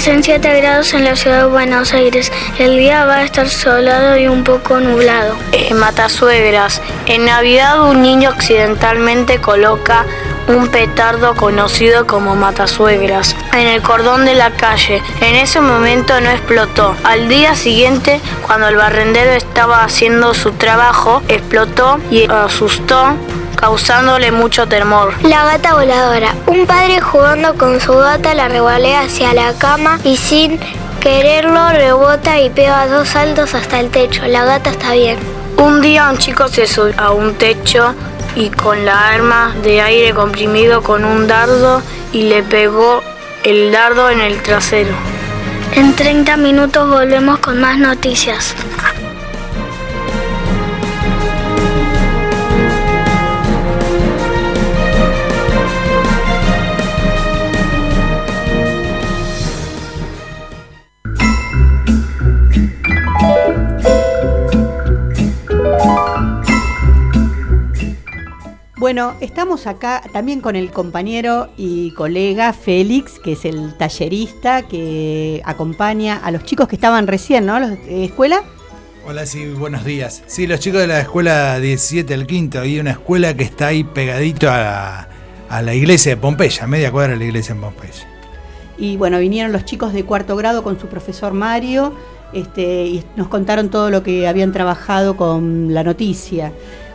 [0.00, 2.32] Hacen 7 grados en la ciudad de Buenos Aires.
[2.58, 5.36] El día va a estar soleado y un poco nublado.
[5.52, 10.06] En Matasuegras, en Navidad un niño accidentalmente coloca
[10.48, 15.02] un petardo conocido como Matasuegras en el cordón de la calle.
[15.20, 16.96] En ese momento no explotó.
[17.04, 23.16] Al día siguiente, cuando el barrendero estaba haciendo su trabajo, explotó y asustó
[23.60, 25.12] causándole mucho temor.
[25.22, 26.34] La gata voladora.
[26.46, 30.58] Un padre jugando con su gata la revolea hacia la cama y sin
[31.00, 34.26] quererlo rebota y pega dos saltos hasta el techo.
[34.26, 35.18] La gata está bien.
[35.58, 37.94] Un día un chico se subió a un techo
[38.34, 41.82] y con la arma de aire comprimido con un dardo
[42.12, 43.02] y le pegó
[43.44, 44.94] el dardo en el trasero.
[45.74, 48.54] En 30 minutos volvemos con más noticias.
[68.80, 75.42] Bueno, estamos acá también con el compañero y colega Félix, que es el tallerista que
[75.44, 77.60] acompaña a los chicos que estaban recién, ¿no?
[77.60, 78.42] Los de escuela.
[79.06, 80.22] Hola, sí, buenos días.
[80.26, 83.84] Sí, los chicos de la escuela 17 el quinto, y una escuela que está ahí
[83.84, 85.08] pegadito a la,
[85.50, 88.08] a la iglesia de Pompeya, media cuadra de la iglesia en Pompeya.
[88.78, 91.92] Y bueno, vinieron los chicos de cuarto grado con su profesor Mario
[92.32, 96.50] este, y nos contaron todo lo que habían trabajado con la noticia.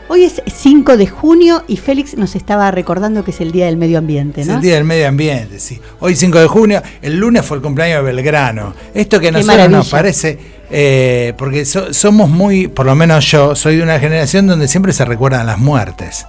[0.07, 3.75] Hoy es 5 de junio y Félix nos estaba recordando que es el Día del
[3.77, 4.55] Medio Ambiente, Es ¿no?
[4.55, 5.79] el Día del Medio Ambiente, sí.
[5.99, 8.73] Hoy 5 de junio, el lunes fue el cumpleaños de Belgrano.
[8.93, 10.37] Esto que a nosotros nos parece,
[10.69, 14.93] eh, porque so- somos muy, por lo menos yo, soy de una generación donde siempre
[14.93, 16.27] se recuerdan las muertes.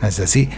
[0.00, 0.48] ¿No es así?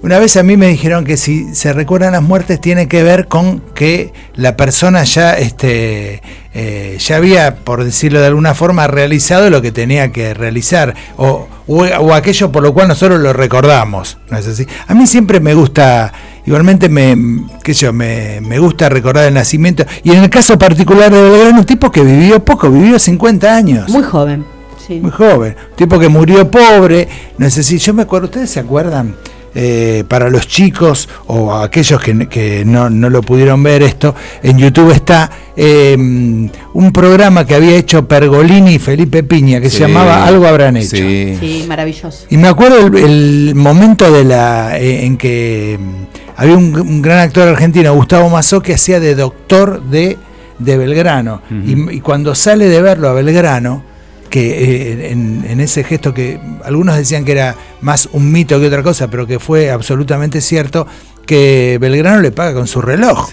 [0.00, 3.26] Una vez a mí me dijeron que si se recuerdan las muertes tiene que ver
[3.26, 6.22] con que la persona ya, este,
[6.54, 11.48] eh, ya había, por decirlo de alguna forma, realizado lo que tenía que realizar o,
[11.66, 14.18] o- o aquello por lo cual nosotros lo recordamos.
[14.30, 14.66] ¿No es así?
[14.86, 16.12] A mí siempre me gusta,
[16.46, 17.16] igualmente me,
[17.64, 21.20] qué sé yo, me, me gusta recordar el nacimiento y en el caso particular de
[21.20, 23.88] Belgrano, un tipo que vivió poco, vivió 50 años.
[23.90, 24.44] Muy joven.
[24.86, 25.00] Sí.
[25.00, 25.56] Muy joven.
[25.70, 27.08] Un tipo que murió pobre.
[27.36, 29.16] No sé si yo me acuerdo, ¿ustedes se acuerdan?
[29.60, 34.56] Eh, para los chicos o aquellos que, que no, no lo pudieron ver esto, en
[34.56, 40.24] YouTube está eh, un programa que había hecho Pergolini y Felipe Piña que se llamaba
[40.24, 40.94] Algo habrán hecho.
[40.96, 41.36] Sí.
[41.40, 42.26] Sí, maravilloso.
[42.30, 46.04] Y me acuerdo el, el momento de la eh, en que mm,
[46.36, 50.18] había un, un gran actor argentino, Gustavo Mazó, que hacía de doctor de,
[50.60, 51.42] de Belgrano.
[51.50, 53.82] y, y cuando sale de verlo a Belgrano,
[54.28, 58.66] que eh, en, en ese gesto que algunos decían que era más un mito que
[58.66, 60.86] otra cosa, pero que fue absolutamente cierto,
[61.26, 63.30] que Belgrano le paga con su reloj.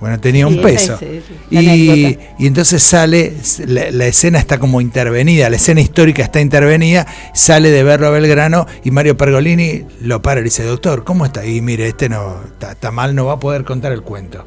[0.00, 0.96] Bueno, tenía Sí, un peso.
[1.00, 3.32] es, y, y entonces sale,
[3.66, 8.10] la, la escena está como intervenida, la escena histórica está intervenida, sale de verlo a
[8.10, 11.44] Belgrano y Mario Pergolini lo para y le dice, doctor, ¿cómo está?
[11.44, 14.44] Y mire, este no está, está mal, no va a poder contar el cuento,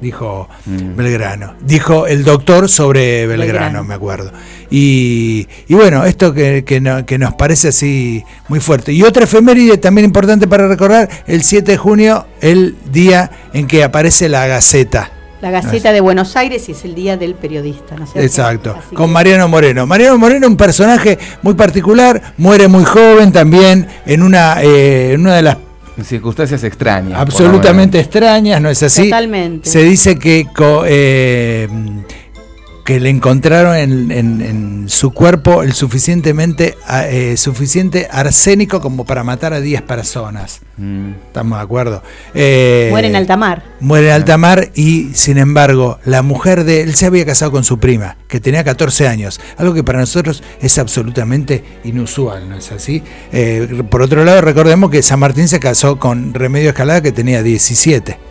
[0.00, 1.54] dijo Belgrano.
[1.60, 3.84] Dijo el doctor sobre Belgrano, Belgrano.
[3.84, 4.32] me acuerdo.
[4.70, 8.92] Y, y bueno, esto que, que no- que nos parece así muy fuerte.
[8.92, 13.82] Y otra efeméride también importante para recordar, el 7 de junio, el día en que
[13.82, 15.10] aparece la Gaceta.
[15.40, 18.26] La Gaceta de Buenos Aires y es el Día del Periodista, ¿no es cierto?
[18.26, 19.86] Exacto, Así con que- Mariano Moreno.
[19.86, 25.36] Mariano Moreno, un personaje muy particular, muere muy joven también en una, eh, en una
[25.36, 25.56] de las
[25.96, 27.20] En circunstancias extrañas.
[27.20, 29.04] absolutamente extrañas, ¿no es así?
[29.04, 29.70] Totalmente.
[29.70, 31.68] Se dice que, co- eh,
[32.88, 36.74] que le encontraron en, en- en su cuerpo el suficientemente
[37.10, 40.60] eh, suficiente arsénico como para matar a 10 personas.
[40.78, 41.10] Mm.
[41.26, 42.02] ¿Estamos de acuerdo?
[42.32, 43.62] Eh, Muere en alta mar.
[43.80, 47.62] Muere en alta mar y, sin embargo, la mujer de él se había casado con
[47.62, 52.72] su prima, que tenía 14 años, algo que para nosotros es absolutamente inusual, ¿no es
[52.72, 53.02] así?
[53.32, 57.42] Eh, por otro lado, recordemos que San Martín se casó con Remedio Escalada, que tenía
[57.42, 58.27] 17.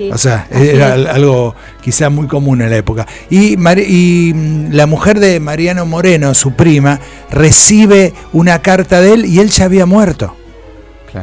[0.00, 1.06] Sí, O sea, así era es.
[1.08, 3.06] algo quizá muy común en la época.
[3.28, 6.98] Y, mm, la mujer de Mariano Moreno, su prima,
[7.30, 10.34] recibe una carta de él y él ya había muerto.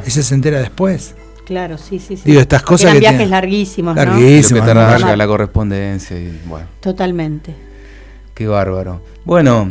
[0.06, 1.16] Ella se entera después.
[1.46, 2.22] Claro, sí, sí, sí.
[2.26, 4.06] Digo, estas Porque cosas eran que viajes tienen- larguísimos, ¿no?
[4.06, 7.56] Larguísimos, Lo que llegar la correspondencia y bueno, Totalmente.
[8.36, 9.02] qué bárbaro.
[9.26, 9.70] Bueno,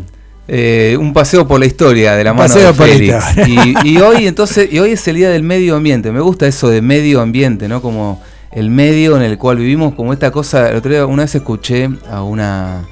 [0.48, 3.28] Eh, un paseo por la historia de la mano paseo de por la Félix.
[3.30, 3.74] historia.
[3.82, 6.12] Y, y hoy entonces, y hoy es el día del medio ambiente.
[6.12, 7.82] Me gusta eso de medio ambiente, ¿no?
[7.82, 10.70] Como el medio en el cual vivimos, como esta cosa.
[10.70, 12.84] El otro día una vez escuché a una.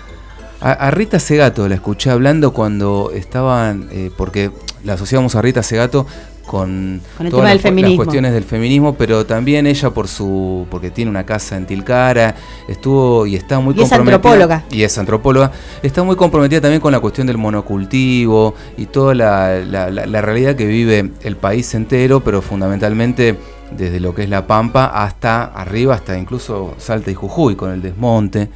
[0.60, 3.88] A, a Rita Segato la escuché hablando cuando estaban.
[3.92, 4.50] eh, porque
[4.84, 6.06] la asociamos a Rita Segato
[6.46, 7.96] con, Con el todas tema del las, las feminismo.
[7.96, 10.66] cuestiones del feminismo, pero también ella por su.
[10.70, 12.34] porque tiene una casa en Tilcara,
[12.68, 14.16] estuvo y está muy Y es comprometida.
[14.16, 14.64] antropóloga.
[14.70, 15.52] Y es antropóloga.
[15.82, 20.20] Está muy comprometida también con la cuestión del monocultivo y toda la, la- la- la
[20.22, 23.36] realidad que vive el país entero, pero fundamentalmente
[23.70, 27.82] desde lo que es La Pampa hasta arriba, hasta incluso Salta y Jujuy con el
[27.82, 28.50] desmonte.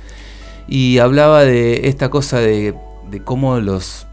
[0.68, 2.74] Y hablaba de esta cosa de,
[3.10, 4.06] de cómo los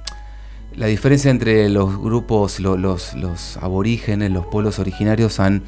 [0.76, 5.64] la diferencia entre los grupos, lo- los, los aborígenes, los pueblos originarios han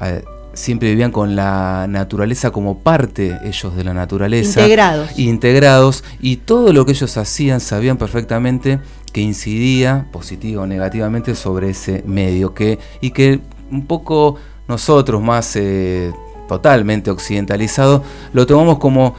[0.00, 4.60] eh, siempre vivían con la naturaleza como parte ellos de la naturaleza.
[4.60, 5.16] Integrados.
[5.18, 6.04] Integrados.
[6.20, 8.80] Y todo lo que ellos hacían sabían perfectamente
[9.12, 12.54] que incidía positiva o negativamente sobre ese medio.
[12.54, 14.36] Que, y que un poco
[14.68, 16.12] nosotros más eh,
[16.46, 18.02] totalmente occidentalizados
[18.32, 19.14] lo tomamos como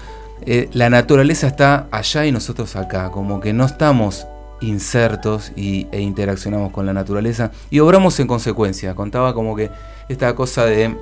[0.46, 3.12] eh, la naturaleza está allá y nosotros acá.
[3.12, 4.26] Como que no estamos
[4.62, 8.96] insertos y, e interaccionamos con la naturaleza y obramos en consecuencia.
[8.96, 9.70] Contaba como que
[10.08, 10.96] esta cosa de,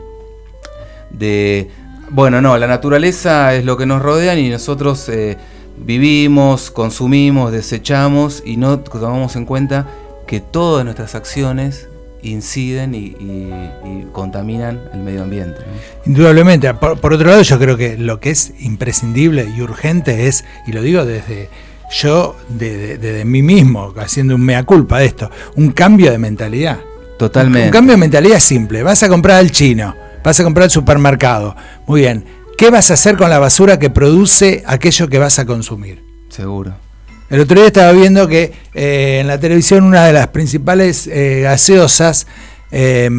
[1.11, 1.69] de
[2.09, 5.37] bueno, no, la naturaleza es lo que nos rodea y nosotros eh,
[5.77, 9.87] vivimos, consumimos, desechamos y no tomamos en cuenta
[10.25, 11.87] que todas nuestras acciones
[12.23, 15.59] inciden y, y- y contaminan el medio ambiente.
[15.59, 16.05] ¿no?
[16.05, 16.73] Indudablemente.
[16.73, 20.71] Por, por otro lado, yo creo que lo que es imprescindible y urgente es, y
[20.71, 21.49] lo digo desde
[22.01, 26.17] yo, de, de- desde mí mismo, haciendo un mea culpa de esto, un cambio de
[26.17, 26.79] mentalidad.
[27.17, 27.67] Totalmente.
[27.67, 28.83] Un cambio de mentalidad simple.
[28.83, 31.55] Vas a comprar al chino, vas a comprar al supermercado.
[31.87, 32.25] Muy bien.
[32.57, 36.03] ¿Qué vas a hacer con la basura que produce aquello que vas a consumir?
[36.29, 36.73] Seguro.
[37.29, 41.41] El otro día estaba viendo que eh, en la televisión una de las principales eh,
[41.43, 42.27] gaseosas
[42.69, 43.09] eh,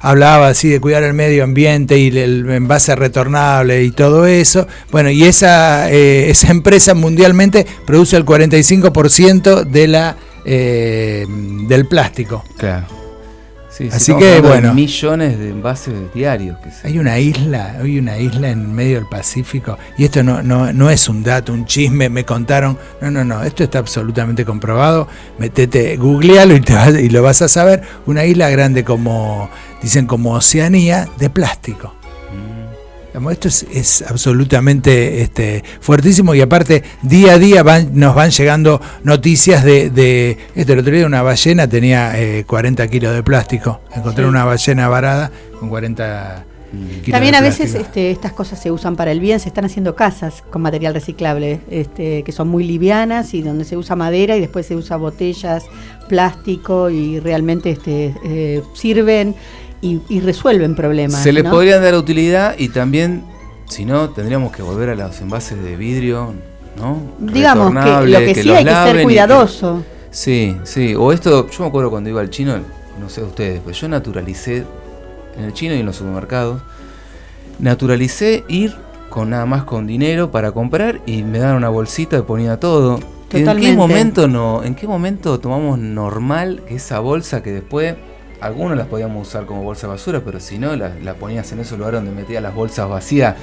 [0.00, 4.66] hablaba así de cuidar el medio ambiente y el envase retornable y todo eso.
[4.90, 11.26] Bueno, y esa, eh, esa empresa mundialmente produce el 45% de la, eh,
[11.68, 12.44] del plástico.
[12.56, 13.01] Claro.
[13.74, 14.74] Sí, sí, Así que, bueno.
[14.74, 16.58] millones de envases diarios.
[16.58, 20.42] Que se- Hay una isla, hay una isla en medio del Pacífico, y esto no,
[20.42, 24.44] no, no es un dato, un chisme, me contaron, no, no, no, esto está absolutamente
[24.44, 25.08] comprobado,
[25.38, 29.48] metete, googlealo y, te vas- y lo vas a saber, una isla grande como,
[29.82, 31.94] dicen como Oceanía, de plástico.
[33.30, 38.80] Esto es, es absolutamente este, fuertísimo y aparte día a día van, nos van llegando
[39.04, 43.80] noticias de, de esto el otro día una ballena tenía eh, 40 kilos de plástico.
[43.94, 44.28] Encontré Sí.
[44.28, 46.44] una ballena varada con 40
[47.04, 49.66] kilos También de a veces este, estas cosas se usan para el bien, se están
[49.66, 54.36] haciendo casas con material reciclable, este, que son muy livianas y donde se usa madera
[54.36, 55.64] y después se usa botellas,
[56.08, 59.34] plástico y realmente este, eh, sirven
[59.82, 61.22] y, y resuelven problemas.
[61.22, 61.50] Se les ¿no?
[61.50, 63.24] podrían dar utilidad y también,
[63.66, 66.32] si no, tendríamos que volver a los envases de vidrio,
[66.78, 66.98] ¿no?
[67.18, 69.82] Digamos que lo que, sí los hay que ser que- cuidadoso.
[70.10, 70.94] Sí, sí.
[70.94, 72.54] O esto, yo me acuerdo cuando iba al chino,
[73.00, 74.64] no sé ustedes, pues yo naturalicé
[75.36, 76.62] en el chino y en los supermercados,
[77.58, 78.74] naturalicé ir
[79.08, 83.00] con nada más con dinero para comprar y me daban una bolsita y ponía todo.
[83.32, 87.94] ¿En qué momento no, en qué momento tomamos normal que esa bolsa que después
[88.42, 91.60] algunos las podíamos usar como bolsa de basura, pero si no, la, la ponías en
[91.60, 93.34] ese lugar donde metías las bolsas vacías.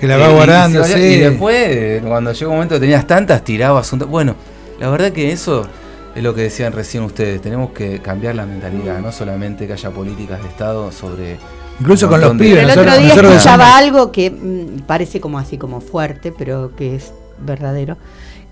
[0.00, 0.98] Que la Eh, vas guardando, y, sí.
[1.00, 4.00] y después, cuando llegó un momento que tenías tantas, tirabas un...
[4.00, 4.34] Bueno,
[4.78, 5.66] la verdad que eso
[6.14, 7.40] es lo que decían recién ustedes.
[7.40, 11.38] Tenemos que cambiar la mentalidad, no solamente que haya políticas de Estado sobre...
[11.80, 15.38] Incluso con los pibes, El nosotros- otro día nosotros escuchaba algo que mm, parece como
[15.38, 17.12] así como fuerte, pero que es
[17.44, 17.96] verdadero,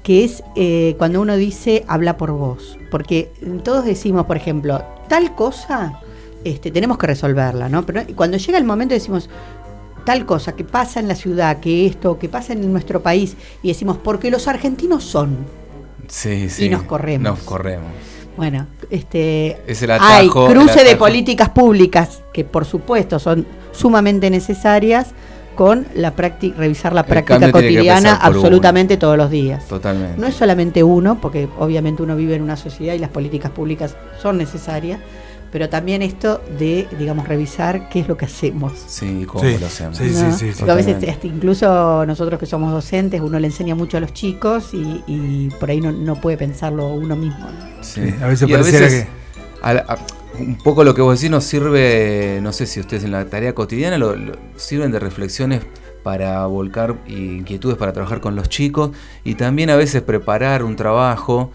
[0.03, 3.32] que es eh, cuando uno dice habla por vos, porque
[3.62, 6.00] todos decimos, por ejemplo, tal cosa,
[6.44, 7.86] este, tenemos que resolverla, ¿no?
[7.86, 9.30] Pero cuando llega el momento decimos
[10.05, 13.68] tal cosa que pasa en la ciudad, que esto, que pasa en nuestro país, y
[13.68, 15.38] decimos porque los argentinos son,
[16.09, 16.68] Sí, sí.
[16.68, 17.22] nos corremos.
[17.22, 17.90] Nos corremos.
[18.36, 23.46] bueno, este, Es el hay atajo, el cruce de políticas públicas que por supuesto son
[23.70, 25.12] sumamente necesarias
[25.55, 29.66] con la práctica, revisar la práctica que cotidiana absolutamente todos los días.
[29.66, 30.20] Totalmente.
[30.20, 33.96] No es solamente uno, porque obviamente uno vive en una sociedad y las políticas públicas
[34.20, 35.00] son necesarias,
[35.50, 38.72] pero también esto de, digamos, revisar qué es lo que hacemos.
[38.86, 39.96] Sí, cómo Sí, lo hacemos.
[39.98, 40.32] sí, ¿no?
[40.32, 43.98] sí, sí, Porque a veces este, incluso nosotros que somos docentes, uno le enseña mucho
[43.98, 47.44] a los chicos y, y por ahí no, no puede pensarlo uno mismo.
[47.50, 47.82] ¿no?
[47.84, 48.00] Sí.
[48.22, 49.07] A veces Y a pareciera veces,
[49.61, 49.98] a la- a-
[50.39, 53.55] un poco lo que vos decís nos sirve, no sé si ustedes en la tarea
[53.55, 54.14] cotidiana lo,
[54.57, 55.62] sirven de reflexiones
[56.03, 58.91] para volcar inquietudes para trabajar con los chicos
[59.24, 61.53] y también a veces preparar un trabajo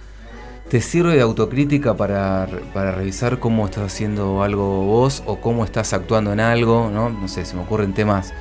[0.69, 5.93] te sirve de autocrítica para, para revisar cómo estás haciendo algo vos o cómo estás
[5.93, 7.09] actuando en algo, ¿no?
[7.09, 8.33] No sé, se me ocurren temas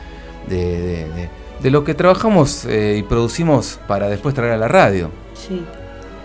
[0.48, 1.30] de, de- de-
[1.60, 5.10] de lo que trabajamos eh, y producimos para después traer a la radio.
[5.34, 5.64] Sí.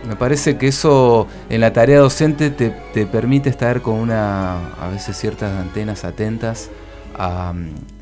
[0.08, 4.90] Me parece que eso en la tarea docente te, te permite estar con una, a
[4.90, 6.70] veces ciertas antenas atentas
[7.18, 7.54] a,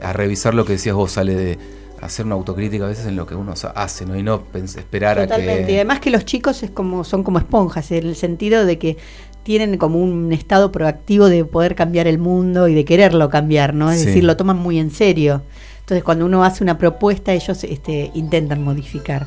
[0.02, 1.60] a revisar lo que decías vos, sale de
[2.02, 4.16] hacer una autocrítica a veces en lo que uno hace, ¿no?
[4.18, 5.64] Y no esperar a Totalmente.
[5.64, 5.76] Y que...
[5.76, 8.98] además que los chicos es como, son como esponjas, en el sentido de que
[9.44, 13.92] tienen como un estado proactivo de poder cambiar el mundo y de quererlo cambiar, ¿no?
[13.92, 14.06] Es Sí.
[14.06, 15.42] decir, lo toman muy en serio.
[15.80, 19.26] Entonces, cuando uno hace una propuesta, ellos este, intentan modificar.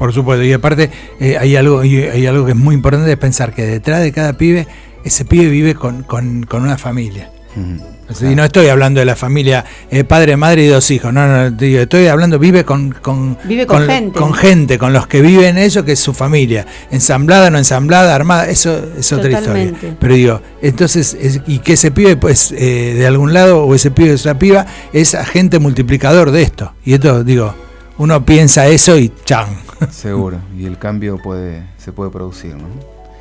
[0.00, 0.90] Por supuesto, y aparte
[1.20, 4.12] eh, hay, algo, y hay algo que es muy importante, es pensar que detrás de
[4.12, 4.66] cada pibe,
[5.04, 7.30] ese pibe vive con, con- con una familia.
[8.22, 11.54] Y no estoy hablando de la familia eh, padre, madre y dos hijos, no, no,
[11.54, 14.18] te digo, estoy hablando, vive con, con, Vive con gente.
[14.18, 18.48] con gente, con los que viven eso, que es su familia, ensamblada, no ensamblada, armada,
[18.48, 19.72] eso es otra Totalmente.
[19.74, 19.96] historia.
[20.00, 23.90] Pero digo, entonces, es- y que ese pibe, pues, eh, de algún lado, o ese
[23.90, 26.72] pibe o esa piba, es agente multiplicador de esto.
[26.86, 27.54] Y esto, digo,
[28.00, 29.48] uno piensa eso y chan.
[29.90, 32.64] Seguro, y el cambio puede, se puede producir, ¿no?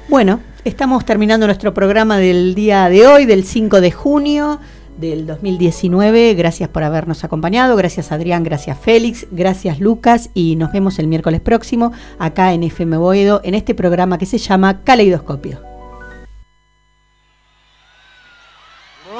[0.08, 4.60] Bueno, estamos terminando nuestro programa del día de hoy, del 5 de junio
[4.98, 6.34] del 2019.
[6.34, 7.76] Gracias por habernos acompañado.
[7.76, 12.98] Gracias Adrián, gracias Félix, gracias Lucas y nos vemos el miércoles próximo acá en FM
[12.98, 15.69] Boedo en este programa que se llama Caleidoscopio.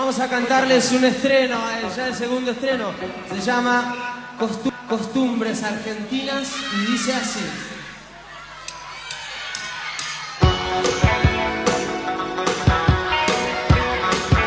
[0.10, 1.60] vamos a cantarles un estreno,
[1.96, 2.92] ya el segundo estreno.
[3.32, 4.34] Se llama
[4.90, 7.46] Costumbres Argentinas y dice así.